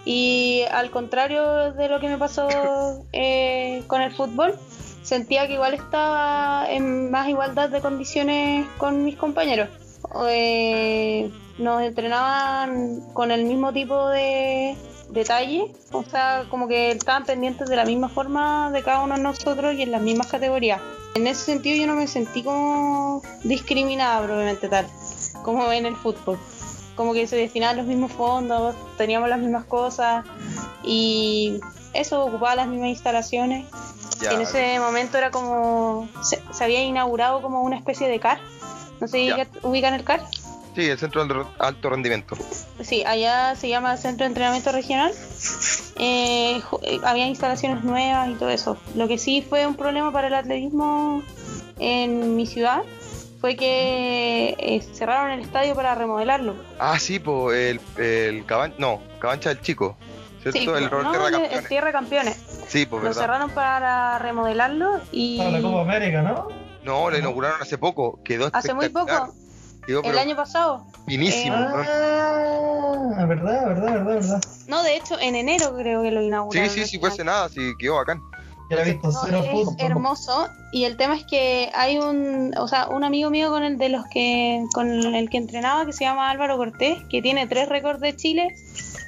[0.07, 2.49] y al contrario de lo que me pasó
[3.13, 4.55] eh, con el fútbol,
[5.11, 9.69] sentía que igual estaba en más igualdad de condiciones con mis compañeros.
[10.29, 14.77] Eh, nos entrenaban con el mismo tipo de
[15.09, 19.23] detalle, o sea, como que estaban pendientes de la misma forma de cada uno de
[19.23, 20.81] nosotros y en las mismas categorías.
[21.17, 24.87] En ese sentido yo no me sentí como discriminada probablemente tal
[25.43, 26.39] como en el fútbol.
[26.95, 30.25] Como que se destinaban los mismos fondos, teníamos las mismas cosas
[30.85, 31.59] y
[31.95, 33.66] eso ocupaba las mismas instalaciones.
[34.20, 36.09] Ya, en ese momento era como.
[36.22, 38.38] Se, se había inaugurado como una especie de CAR.
[39.01, 39.32] No sé si
[39.62, 40.20] ubican el CAR.
[40.74, 42.36] Sí, el centro de alto rendimiento.
[42.80, 45.12] Sí, allá se llama Centro de Entrenamiento Regional.
[45.97, 48.76] Eh, eh, había instalaciones nuevas y todo eso.
[48.95, 51.22] Lo que sí fue un problema para el atletismo
[51.78, 52.82] en mi ciudad
[53.41, 56.55] fue que eh, cerraron el estadio para remodelarlo.
[56.78, 58.74] Ah, sí, pues el, el caban...
[58.78, 59.97] no, Cabancha del Chico.
[60.43, 60.59] ¿Cierto?
[60.59, 61.68] Sí, el no, Tierra el- el Campeones.
[61.68, 62.36] Tierra Campeones.
[62.68, 63.20] Sí, pues Lo verdad.
[63.22, 66.49] cerraron para remodelarlo y para la Copa América, ¿no?
[66.82, 68.20] No, lo inauguraron hace poco.
[68.24, 69.34] Quedó hace muy poco,
[69.86, 70.86] Quedó el año pasado.
[71.07, 71.57] finísimo.
[71.57, 71.76] eh, ¿no?
[73.16, 74.43] Ah, verdad, verdad, verdad, verdad.
[74.68, 76.70] No, de hecho, en enero creo que lo Sí, inauguraron.
[76.70, 78.22] sí, sí, fue hace nada, sí, quedó bacán.
[78.70, 79.74] Ya he visto No, cero es fútbol.
[79.80, 83.78] hermoso y el tema es que hay un, o sea, un amigo mío con el
[83.78, 87.68] de los que con el que entrenaba que se llama Álvaro Cortés, que tiene tres
[87.68, 88.55] récords de Chile,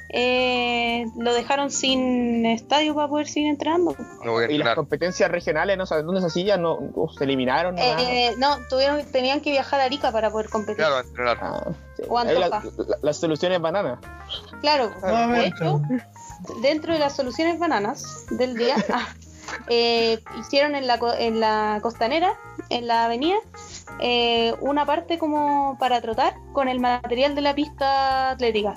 [0.09, 3.95] eh, lo dejaron sin estadio para poder seguir entrenando.
[4.23, 6.79] No Y las competencias regionales, no sabes dónde se hacían, no,
[7.17, 7.75] se eliminaron.
[7.75, 7.99] nada.
[8.01, 10.77] Eh, no, tuvieron, tenían que viajar a Arica para poder competir.
[10.77, 11.37] Claro, entrenar.
[11.41, 12.03] Ah, sí.
[12.07, 12.83] o Ahí la, Antofa.
[12.87, 13.99] la- la solución es banana.
[14.61, 15.47] Claro, de Nuevamente.
[15.47, 15.81] hecho,
[16.61, 19.07] dentro de las soluciones bananas del día, ah,
[19.69, 22.33] eh, hicieron en la, co- en la costanera,
[22.69, 23.37] en la avenida,
[23.99, 28.75] eh, una parte como para trotar con el material de la pista atlética.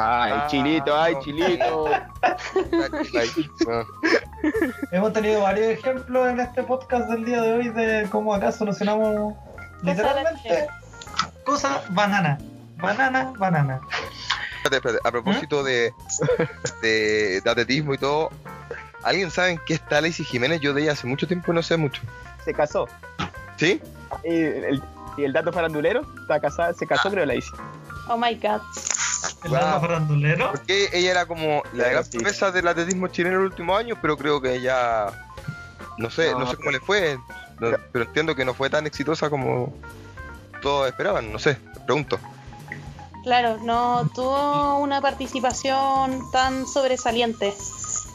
[0.00, 1.20] Ay, Ah, chilito, ay, no.
[1.22, 1.86] chilito.
[4.92, 9.34] Hemos tenido varios ejemplos en este podcast del día de hoy de cómo acá solucionamos
[9.82, 10.68] literalmente
[11.44, 12.38] cosas banana.
[12.76, 13.80] Banana, banana.
[14.58, 15.08] espérate, espérate.
[15.08, 15.92] A propósito de,
[16.80, 18.30] de, de atletismo y todo,
[19.02, 20.60] ¿alguien sabe en qué está Lacey Jiménez?
[20.60, 22.00] Yo de ella hace mucho tiempo y no sé mucho.
[22.44, 22.86] Se casó.
[23.56, 23.82] ¿Sí?
[24.22, 24.80] Y el,
[25.18, 27.50] el dato farandulero, está casada, se casó, creo, la hice.
[28.08, 28.60] Oh my god.
[29.44, 29.58] El Wow.
[29.58, 30.50] alma farandulero.
[30.52, 32.18] Porque ella era como la gran sí.
[32.18, 35.06] promesa del atletismo chileno en los últimos años, pero creo que ella.
[35.98, 37.18] No sé, no, No, sé cómo le fue,
[37.60, 39.72] no- pero entiendo que no fue tan exitosa como
[40.62, 41.56] todos esperaban, no sé,
[41.86, 42.18] pregunto.
[43.24, 47.52] Claro, no tuvo una participación tan sobresaliente.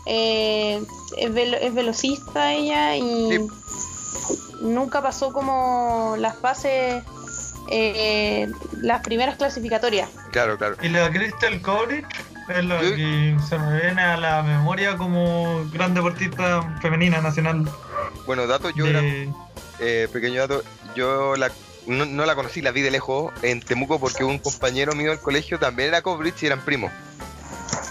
[0.05, 0.81] Eh,
[1.17, 3.01] es, velo- es velocista ella y
[3.37, 3.47] Sí.
[4.61, 7.03] nunca pasó como las fases,
[7.70, 8.49] eh,
[8.82, 10.09] las primeras clasificatorias.
[10.32, 10.76] Claro, claro.
[10.82, 12.05] Y la Crystal Courage
[12.49, 12.95] es lo Sí.
[12.95, 17.66] que se me viene a la memoria como gran deportista femenina nacional.
[18.26, 19.01] Bueno, dato, yo era
[19.80, 20.64] eh, pequeño dato,
[20.95, 21.49] yo la,
[21.88, 25.20] no, no la conocí, la vi de lejos en Temuco porque un compañero mío del
[25.20, 26.91] colegio también era Cobrich y eran primos.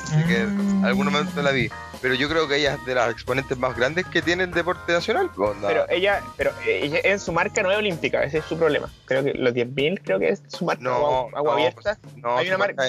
[0.05, 0.85] Así que en Mm.
[0.85, 1.70] algún momento la vi.
[2.03, 4.92] Pero yo creo que ella es de las exponentes más grandes que tiene el deporte
[4.92, 5.30] nacional.
[5.36, 5.68] Onda.
[5.68, 8.92] Pero ella, pero ella en su marca no es olímpica, ese es su problema.
[9.05, 11.98] Creo que los 10.000 creo que es su marca, No, agua, agua no, abierta.
[12.16, 12.82] no, hay una marca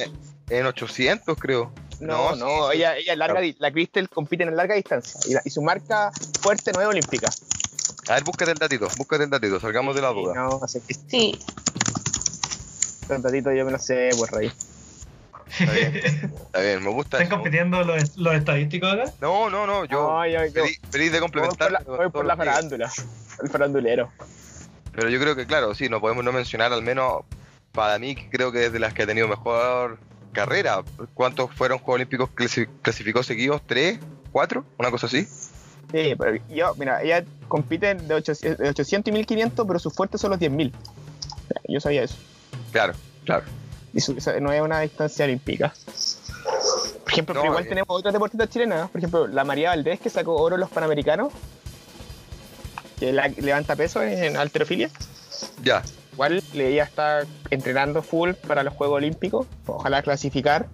[0.49, 1.71] en 800 creo.
[1.99, 5.33] No, no, no, sí, ella, ella larga, di- la Crystal compite en larga distancia y,
[5.35, 6.11] la- y su marca
[6.41, 7.29] fuerte no es olímpica.
[8.09, 10.33] A ver, búscate el datito, búscate el datito, salgamos de la duda.
[10.33, 11.39] No, hace que Sí,
[13.09, 14.51] un ratito yo me lo sé por rey.
[15.47, 17.35] Está bien, está bien, me gusta ¿Están eso.
[17.35, 19.11] compitiendo los, los estadísticos acá?
[19.21, 21.67] No, no, no, yo No, yo- yo- feliz, feliz de Voy complementar.
[21.69, 22.91] por la, todo voy por la que- farándula,
[23.43, 24.11] el farandulero.
[24.93, 27.23] Pero yo creo que, claro, sí, no podemos no mencionar, al menos
[27.71, 29.97] para mí, que creo que es de las que ha tenido mejor
[30.31, 30.83] carrera.
[31.13, 33.61] ¿Cuántos fueron Juegos Olímpicos clasi- clasificó seguidos?
[33.65, 33.99] ¿Tres?
[34.31, 34.63] ¿Cuatro?
[34.77, 35.27] ¿Una cosa así?
[35.91, 40.21] Sí, pero yo, mira, ella compite de 800, de 800 y 1500, pero sus fuertes
[40.21, 40.71] son los 10.000.
[40.73, 42.15] O sea, Yo sabía eso.
[42.71, 42.93] Claro,
[43.25, 43.43] claro.
[44.41, 45.73] No es una distancia olímpica.
[47.03, 47.69] Por ejemplo, No, pero igual eh.
[47.69, 48.89] tenemos otras deportistas chilenas.
[48.89, 51.31] Por ejemplo, la María Valdés, que sacó oro en los Panamericanos.
[52.99, 54.89] Que la- levanta peso en alterofilia.
[55.61, 55.83] Ya.
[56.13, 59.47] Igual ella está entrenando full para los Juegos Olímpicos.
[59.65, 60.67] Ojalá clasificar.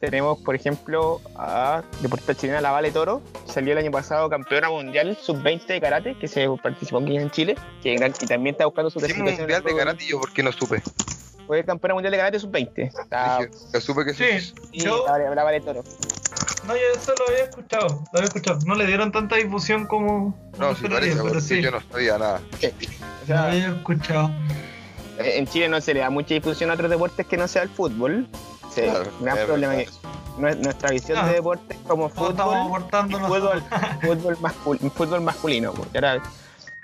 [0.00, 3.22] Tenemos, por ejemplo, a deportista chilena, la Vale Toro.
[3.46, 7.56] Salió el año pasado campeona mundial sub-20 de karate, que se participó aquí en Chile.
[7.82, 9.38] Que y también está buscando su clasificación.
[9.40, 10.82] mundial de karate yo, ¿por qué no supe?
[11.46, 12.72] Fue campeona mundial de karate sub-20.
[13.00, 13.38] Está,
[13.72, 14.24] que supe que sí.
[14.40, 15.84] Sí, sí, yo, la Vale Toro.
[16.66, 18.58] no, yo eso lo había escuchado, lo había escuchado.
[18.66, 22.18] No le dieron tanta difusión como, No, sí parece, pero porque sí, yo no sabía
[22.18, 22.40] nada.
[22.52, 24.30] O lo había escuchado.
[25.18, 27.62] Eh, En Chile no se le da mucha difusión a otros deportes que no sea
[27.62, 28.26] el fútbol.
[28.74, 32.34] Sí, Claro, gran es problema verdad que nue- nuestra visión de deportes como fútbol,
[33.08, 33.62] y fútbol,
[34.02, 35.72] fútbol, mascul- fútbol masculino.
[35.72, 36.22] porque ahora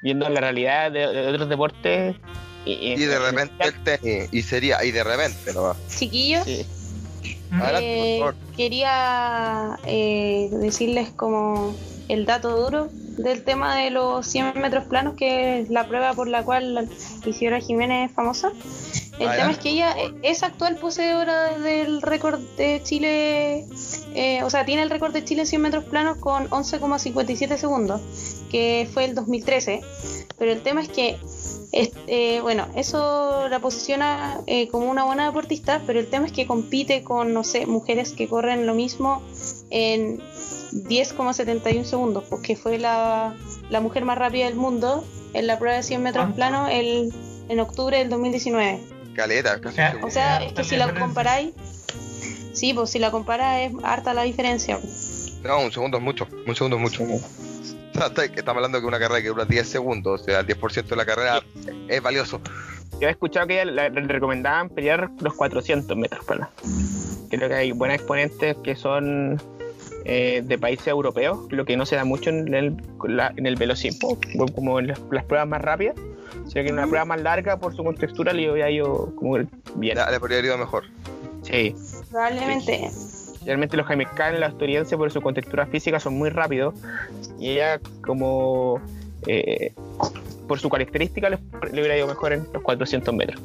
[0.00, 2.16] viendo la realidad de, de otros deportes
[2.64, 5.52] y, Y de repente el tenis, y sería, y de repente,
[5.88, 6.66] chiquillos, sí,
[7.50, 8.56] Adelante, eh, por favor.
[8.56, 11.74] quería eh, decirles como
[12.08, 12.88] el dato duro
[13.18, 16.88] del tema de los 100 metros planos, que es la prueba por la cual
[17.26, 18.52] Isidora Jiménez es famosa.
[19.18, 23.66] El Adelante, tema es que ella es actual poseedora del récord de Chile,
[24.14, 28.00] eh, o sea, tiene el récord de Chile en 100 metros planos con 11,57 segundos,
[28.50, 29.82] que fue el 2013.
[30.38, 31.18] Pero el tema es que,
[31.72, 36.32] es- eh, bueno, eso la posiciona eh, como una buena deportista, pero el tema es
[36.32, 39.22] que compite con, no sé, mujeres que corren lo mismo
[39.70, 40.20] en
[40.72, 43.34] 10,71 segundos, porque fue la,
[43.70, 45.04] la mujer más rápida del mundo
[45.34, 46.36] en la prueba de 100 metros ¿Cuánto?
[46.36, 47.12] planos el,
[47.48, 48.80] en octubre del 2019.
[49.14, 49.78] Caleta, casi.
[50.02, 51.52] O sea, es que si la comparáis,
[52.54, 54.78] sí, pues si la comparas es harta la diferencia.
[55.42, 57.04] No, un segundo es mucho, un segundo es mucho.
[58.36, 61.04] estamos hablando de una carrera que dura 10 segundos, o sea, el 10% de la
[61.04, 61.40] carrera
[61.88, 62.40] es valioso.
[63.00, 66.24] Yo he escuchado que ella le, recomendaban pelear los 400 metros.
[67.30, 69.40] Creo que hay buenos exponentes que son
[70.04, 73.56] eh, de países europeos, lo que no se da mucho en el, la- en el
[73.56, 74.18] velocismo,
[74.54, 75.96] como en las, las pruebas más rápidas.
[76.46, 79.38] Sino que en una prueba más larga, por su contextura, le iba yo como
[79.76, 79.96] bien.
[80.10, 80.84] Le podría haber ido mejor.
[81.42, 81.74] Sí.
[82.10, 82.90] Probablemente.
[83.44, 86.74] Realmente los Jaime en la estadounidense por su contextura física son muy rápidos
[87.38, 88.80] y ella como
[89.26, 89.72] eh,
[90.48, 91.38] por su característica le,
[91.72, 93.40] le hubiera ido mejor en los 400 metros.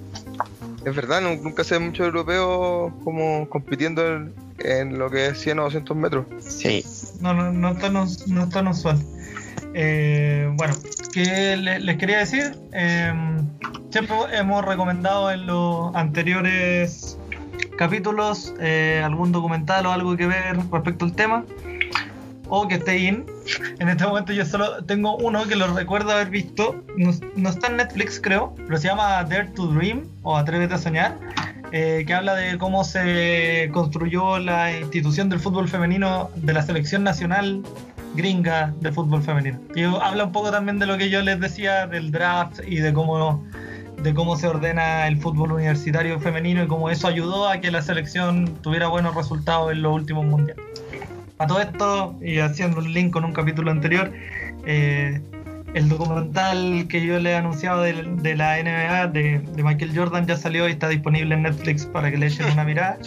[0.85, 5.39] Es verdad, nu- nunca se ve muchos europeos como compitiendo en, en lo que es
[5.39, 6.25] 100 o 200 metros.
[6.39, 6.85] Sí.
[7.19, 8.97] No, no, no tan, no tan usual.
[9.73, 10.73] Eh, bueno,
[11.13, 12.55] ¿qué le- les quería decir?
[12.73, 13.11] Eh,
[13.91, 17.17] siempre hemos recomendado en los anteriores
[17.77, 21.45] capítulos eh, algún documental o algo que ver respecto al tema
[22.49, 23.25] o que esté in.
[23.79, 26.81] En este momento yo solo tengo uno que lo recuerdo haber visto.
[26.97, 30.77] No, no está en Netflix, creo, pero se llama Dare to Dream o Atrévete a
[30.77, 31.17] Soñar.
[31.71, 37.03] eh, que habla de cómo se construyó la institución del fútbol femenino de la selección
[37.03, 37.61] nacional
[38.15, 39.59] gringa de fútbol femenino.
[39.75, 42.93] Y habla un poco también de lo que yo les decía del draft y de
[42.93, 43.43] cómo
[44.01, 47.81] de cómo se ordena el fútbol universitario femenino y cómo eso ayudó a que la
[47.81, 50.63] selección tuviera buenos resultados en los últimos mundiales.
[51.39, 54.11] A todo esto, y haciendo un link con un capítulo anterior,
[54.65, 55.21] eh,
[55.73, 60.25] el documental que yo le he anunciado de, de la NBA de, de Michael Jordan
[60.25, 62.97] ya salió y está disponible en Netflix para que le echen una mirada.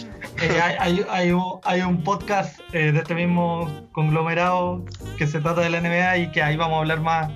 [0.41, 1.35] Eh, hay, hay-
[1.65, 4.85] hay un, podcast eh, de este mismo conglomerado
[5.17, 7.31] que se trata de la NBA y que ahí vamos a hablar más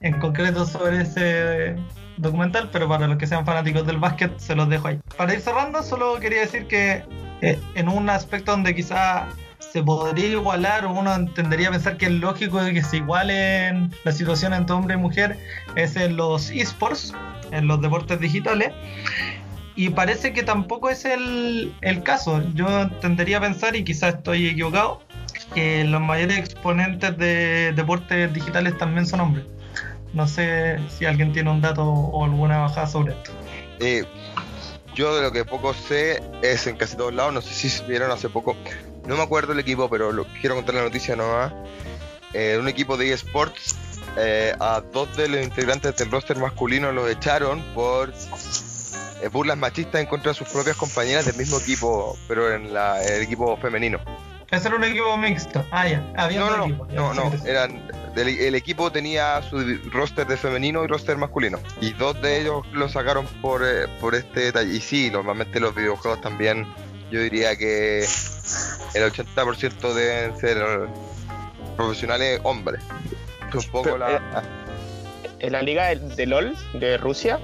[0.00, 1.76] en concreto sobre ese
[2.20, 5.00] documental, pero para los que sean fanáticos del básquet se los dejo ahí.
[5.16, 7.04] Para ir cerrando, solo quería decir que
[7.42, 12.12] eh, en un aspecto donde quizá se podría igualar o uno entendería pensar que es
[12.12, 15.38] lógico de que se igualen la situación entre hombre y mujer
[15.76, 17.14] es en los esports,
[17.52, 18.72] en los deportes digitales.
[19.76, 22.42] Y parece que tampoco es el, el caso.
[22.54, 25.00] Yo tendería a pensar, y quizás estoy equivocado,
[25.54, 29.46] que los mayores exponentes de deportes digitales también son hombres.
[30.12, 33.30] No sé si alguien tiene un dato o alguna bajada sobre esto.
[33.78, 34.04] Eh,
[34.94, 38.10] yo de lo que poco sé es en casi todos lados, no sé si vieron
[38.10, 38.56] hace poco,
[39.06, 41.52] no me acuerdo el equipo, pero lo, quiero contar la noticia nomás.
[42.32, 43.76] Eh, un equipo de eSports,
[44.18, 48.12] eh, a dos de los integrantes del roster masculino los echaron por
[49.22, 53.02] eh, burlas machistas en contra de sus propias compañeras del mismo equipo, pero en la-
[53.04, 53.98] el equipo femenino.
[54.50, 55.64] Ese era un equipo mixto.
[55.70, 56.02] Ah, ya.
[56.16, 56.88] Había No, no.
[56.88, 57.82] Ya, no, no, eran,
[58.16, 59.58] el equipo tenía su
[59.92, 61.58] roster de femenino y roster masculino.
[61.80, 64.74] Y dos de ellos lo sacaron por, eh, por este detalle.
[64.74, 66.66] Y sí, normalmente los videojuegos también,
[67.10, 68.00] yo diría que
[68.94, 70.58] el 80% deben ser
[71.76, 72.82] profesionales hombres.
[73.54, 74.16] Un poco Pero, la...
[74.16, 77.38] eh, En la liga de, de LOL de Rusia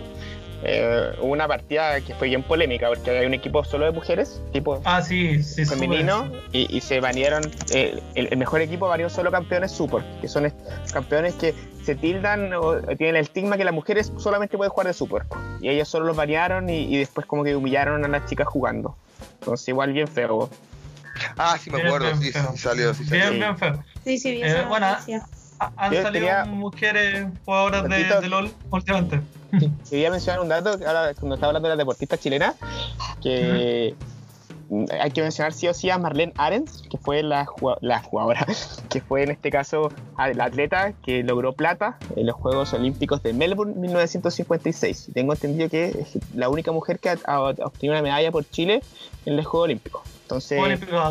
[0.62, 4.40] eh, hubo una partida que fue bien polémica porque hay un equipo solo de mujeres,
[4.52, 5.64] tipo Ah, sí, sí.
[5.64, 7.42] femenino, y, y se banearon.
[7.70, 10.52] eh, el, el mejor equipo varió solo campeones support, que son
[10.92, 11.54] campeones que
[11.84, 15.26] se tildan o tienen el estigma que las mujeres solamente pueden jugar de support.
[15.60, 18.96] Y ellos solo los banearon y, y después como que humillaron a las chicas jugando.
[19.40, 20.50] Entonces igual bien feo.
[21.38, 23.24] Ah, sí me Bien, acuerdo, bien sí, sí salió, sí salió.
[23.30, 23.84] Bien, bien feo.
[24.04, 24.86] Sí, sí, vi Eh, bueno,
[25.76, 29.20] Han Yo salido mujeres jugadoras de, de LOL últimamente.
[29.90, 32.54] Quería mencionar un dato, ahora cuando estaba hablando de la deportista chilena,
[33.22, 33.94] que
[35.00, 37.46] hay que mencionar sí o sí a Marlene Arens, que fue la,
[37.80, 38.46] la jugadora,
[38.88, 39.90] que fue en este caso
[40.34, 45.08] la atleta que logró plata en los Juegos Olímpicos de Melbourne 1956.
[45.08, 48.82] Y tengo entendido que es la única mujer que ha obtenido una medalla por Chile
[49.24, 50.15] en los Juegos Olímpicos.
[50.26, 50.58] Entonces,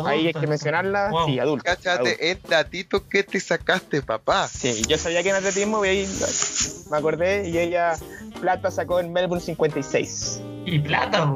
[0.04, 1.24] ahí hay que mencionarla, Wow.
[1.26, 1.74] sí, adulta.
[1.74, 4.46] Cáchate el datito que te sacaste, papá.
[4.46, 6.08] Sí, yo sabía que en atletismo, y ahí
[6.90, 7.94] me acordé, y ella
[8.42, 10.42] plata sacó en Melbourne 56.
[10.66, 11.32] Y plata.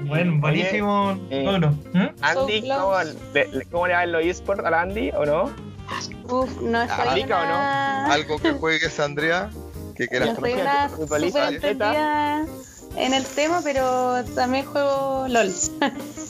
[0.00, 1.70] Bueno, buenísimo eh, logro.
[1.92, 2.06] ¿Mm?
[2.22, 2.94] Andy, So ¿cómo,
[3.34, 5.44] le, le- cómo le va en los eSports a la Andy o no?
[6.24, 8.12] Uf, no estoy ¿Aplica o no?
[8.12, 9.48] Algo que juegues, Andrea,
[9.94, 11.30] que quieras estoy conocer.
[11.30, 12.46] una entendida
[12.96, 15.52] en el tema, pero también juego LOL.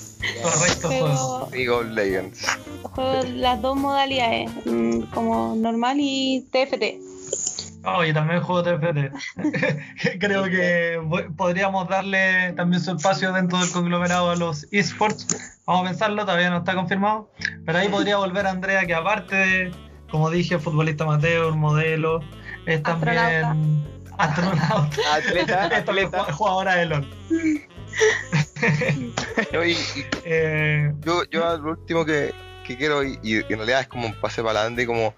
[0.42, 1.06] Correcto, juego.
[1.16, 2.46] Juego, League of Legends.
[2.82, 6.98] juego las dos modalidades, mm, como normal y TFT.
[7.84, 9.10] Oh, yo también juego TFT.
[10.20, 11.00] Creo que
[11.36, 15.26] podríamos darle también su espacio dentro del conglomerado a los esports.
[15.66, 17.30] Vamos a pensarlo, todavía no está confirmado.
[17.66, 19.74] Pero ahí podría volver Andrea, que aparte de,
[20.10, 22.20] como dije, futbolista amateur, modelo,
[22.66, 23.18] es también
[24.16, 24.96] astronauta.
[25.14, 26.24] Atleta, Es también atleta.
[26.26, 27.10] ju- jugadora de LOL.
[29.52, 32.32] No, y- y Eh, yo, yo lo último que,
[32.66, 35.14] que quiero, y, y en realidad es como un pase para adelante, como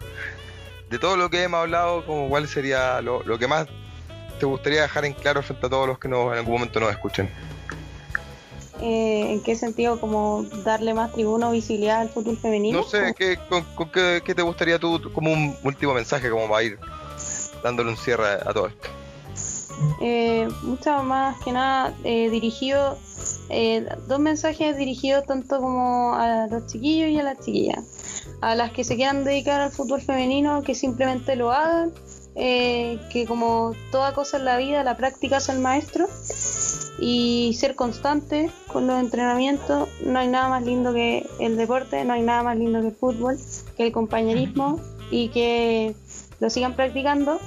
[0.90, 3.66] de todo lo que hemos hablado, como cuál sería lo, lo que más
[4.40, 6.90] te gustaría dejar en claro frente a todos los que nos, en algún momento nos
[6.90, 7.28] escuchen.
[8.80, 10.00] Eh, ¿En qué sentido?
[10.00, 12.78] Como darle más tribuna o visibilidad al fútbol femenino.
[12.80, 16.48] No sé, ¿qué, con, con qué, qué te gustaría tú como un último mensaje, como
[16.48, 16.78] para ir
[17.62, 18.88] dándole un cierre a todo esto?
[20.00, 22.98] Eh, mucho más que nada eh, dirigido,
[23.48, 27.84] eh, dos mensajes dirigidos tanto como a los chiquillos y a las chiquillas.
[28.40, 31.92] A las que se quieran dedicar al fútbol femenino, que simplemente lo hagan,
[32.36, 36.08] eh, que como toda cosa en la vida, la práctica es el maestro.
[36.96, 39.88] y ser constante con los entrenamientos.
[40.06, 42.94] No hay nada más lindo que el deporte, no hay nada más lindo que el
[42.94, 43.36] fútbol,
[43.76, 44.78] que el compañerismo
[45.10, 45.96] y que
[46.38, 47.40] lo sigan practicando.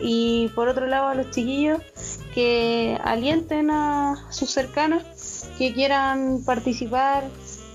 [0.00, 1.80] Y por otro lado a los chiquillos
[2.34, 5.02] que alienten a sus cercanos
[5.58, 7.24] que quieran participar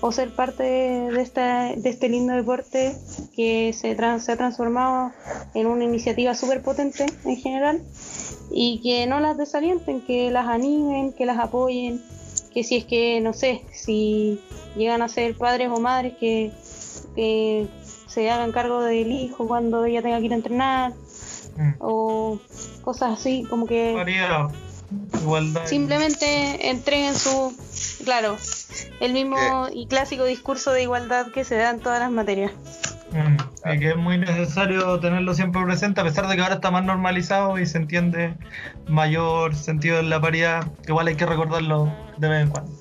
[0.02, 2.96] o ser parte de, esta, de este lindo deporte
[3.34, 5.12] que se, tran- se ha transformado
[5.54, 7.82] en una iniciativa súper potente en general
[8.50, 12.02] y que no las desalienten, que las animen, que las apoyen,
[12.52, 14.40] que si es que, no sé, si
[14.76, 16.50] llegan a ser padres o madres que,
[17.14, 17.68] que
[18.08, 20.92] se hagan cargo del hijo cuando ella tenga que ir a entrenar
[21.56, 21.72] Mm.
[21.78, 22.38] o
[22.82, 24.50] cosas así, como que Variedad,
[25.20, 25.66] igualdad.
[25.66, 27.56] simplemente entreguen su,
[28.04, 28.36] claro,
[29.00, 32.52] el mismo y clásico discurso de igualdad que se da en todas las materias.
[33.12, 36.70] Mm, y que es muy necesario tenerlo siempre presente, a pesar de que ahora está
[36.70, 38.34] más normalizado y se entiende
[38.86, 42.72] mayor sentido de la paridad, igual hay que recordarlo de vez en cuando.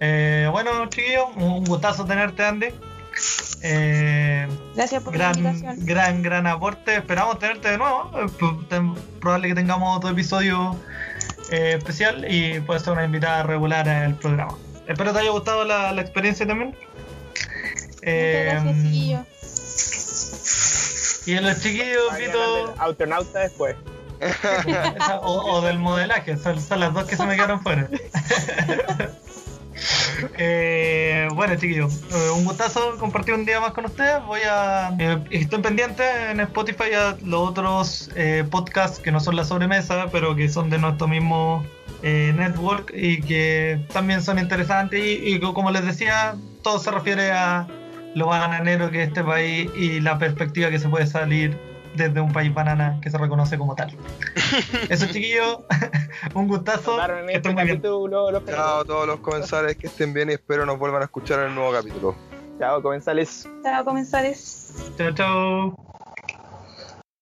[0.00, 2.66] Eh, bueno, chiquillos, un gustazo tenerte, Andy.
[3.66, 5.86] Eh, Gracias por la gran, invitación.
[5.86, 6.96] gran, gran aporte.
[6.96, 8.10] Esperamos tenerte de nuevo.
[8.14, 8.26] Eh,
[9.20, 10.76] probable que tengamos otro episodio
[11.50, 14.54] eh, especial y puedes ser una invitada regular al programa.
[14.86, 16.76] Espero te haya gustado la, la experiencia también.
[18.02, 19.22] Gracias, Eh, chiquillos.
[21.26, 22.30] Y en los chiquillos, del
[22.78, 23.76] Astronauta después.
[25.22, 27.88] o, o del modelaje, son, son las dos que se me quedaron fuera.
[30.38, 34.24] Eh, bueno, chiquillos, eh, un gustazo compartir un día más con ustedes.
[34.26, 34.94] Voy a.
[34.98, 38.10] eh, estén pendientes en Spotify a los otros
[38.50, 41.64] podcasts que no son la sobremesa, pero que son de nuestro mismo
[42.02, 45.00] network y que también son interesantes.
[45.00, 47.66] Y, y como les decía, todo se refiere a
[48.14, 51.58] lo bananero que es este país y la perspectiva que se puede salir
[51.94, 53.96] desde un país banana que se reconoce como tal.
[54.88, 55.60] Eso, chiquillos,
[56.34, 56.96] un gustazo.
[56.96, 57.76] Que este estén muy bien.
[57.76, 61.04] capítulo los Chao a todos los comensales que estén bien y espero nos vuelvan a
[61.06, 62.14] escuchar en el nuevo capítulo.
[62.58, 63.48] Chao, comensales.
[63.62, 64.92] Chao, comensales.
[64.96, 65.93] Chao, chao.